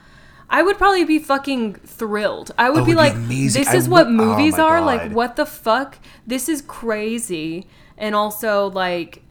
[0.49, 2.51] I would probably be fucking thrilled.
[2.57, 3.61] I would Oh, be like, amazing.
[3.63, 4.79] this I is what would- oh movies my are.
[4.79, 4.85] God.
[4.85, 5.97] Like, what the fuck?
[6.25, 7.67] This is crazy.
[7.97, 9.23] And also, like,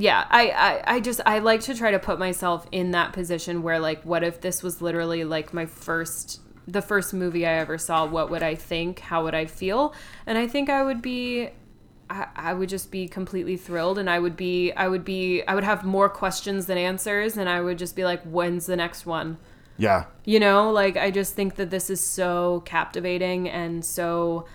[0.00, 3.64] yeah I, I i just i like to try to put myself in that position
[3.64, 7.78] where like what if this was literally like my first the first movie i ever
[7.78, 9.00] saw what would i think?
[9.00, 9.94] How would i feel?
[10.26, 11.50] And i think i would be
[12.10, 15.54] I, I would just be completely thrilled and i would be i would be i
[15.54, 19.06] would have more questions than answers and i would just be like when's the next
[19.06, 19.38] one?
[19.80, 24.46] Yeah, you know, like I just think that this is so captivating and so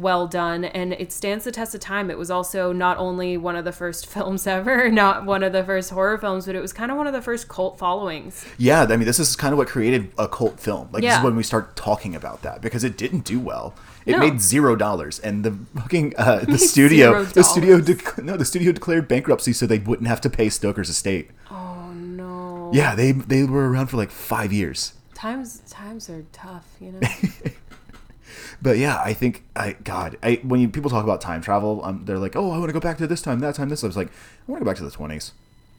[0.00, 2.10] well done and it stands the test of time.
[2.10, 5.62] It was also not only one of the first films ever, not one of the
[5.62, 8.44] first horror films, but it was kind of one of the first cult followings.
[8.58, 8.82] yeah.
[8.88, 10.88] I mean, this is kind of what created a cult film.
[10.92, 13.74] Like, this is when we start talking about that because it didn't do well.
[14.06, 14.18] It No.
[14.18, 18.72] made zero dollars, and the fucking uh, the studio, the studio, dec- no, the studio
[18.72, 21.30] declared bankruptcy so they wouldn't have to pay Stoker's estate.
[21.50, 22.70] Oh no.
[22.72, 24.94] Yeah, they they were around for like five years.
[25.14, 27.00] Times times are tough, you know.
[28.62, 32.04] But yeah, I think I God, I when you, people talk about time travel, um,
[32.04, 33.82] they're like, oh, I want to go back to this time, that time, this.
[33.82, 35.32] I was like, I want to go back to the twenties.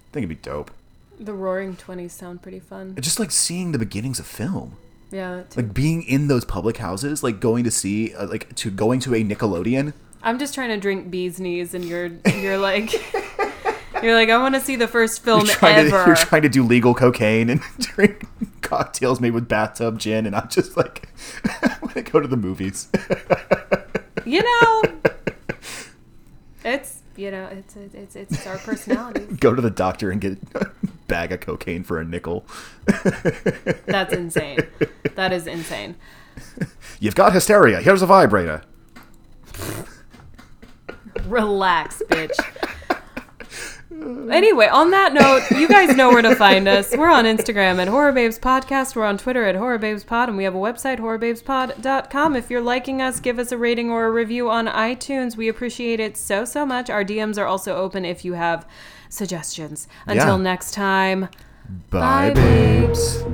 [0.09, 0.71] I think it'd be dope.
[1.19, 2.95] the Roaring Twenties sound pretty fun.
[2.99, 4.77] Just like seeing the beginnings of film,
[5.11, 8.99] Yeah, like being in those public houses, like going to see, uh, like to going
[9.01, 9.93] to a Nickelodeon.
[10.23, 12.89] I'm just trying to drink bee's knees, and you're you're like
[14.03, 16.05] you're like I want to see the first film You're trying, to, ever.
[16.07, 18.25] you're trying to do legal cocaine and drink
[18.61, 21.09] cocktails made with bathtub gin, and I'm just like,
[21.45, 22.89] I want to go to the movies.
[24.25, 24.83] you know
[26.63, 30.37] it's you know it's it's it's, it's our personality go to the doctor and get
[30.55, 30.67] a
[31.07, 32.45] bag of cocaine for a nickel.
[33.85, 34.59] that's insane
[35.15, 35.95] that is insane
[37.01, 37.81] You've got hysteria.
[37.81, 38.61] Here's a vibrator.
[41.25, 42.31] relax bitch
[44.31, 46.91] anyway on that note you guys know where to find us.
[46.95, 48.95] We're on instagram at horror babes podcast.
[48.95, 50.27] We're on twitter at horror babes pod.
[50.29, 54.05] And we have a website horrorbabespod.com if you're liking us give us a rating or
[54.05, 55.35] a review on itunes.
[55.37, 56.89] We appreciate it so so much.
[56.89, 58.65] Our dms are also open if you have
[59.09, 59.87] suggestions.
[60.07, 60.43] Until Yeah.
[60.43, 61.27] next time.
[61.89, 63.21] Bye, Bye, babes.
[63.21, 63.27] Hey,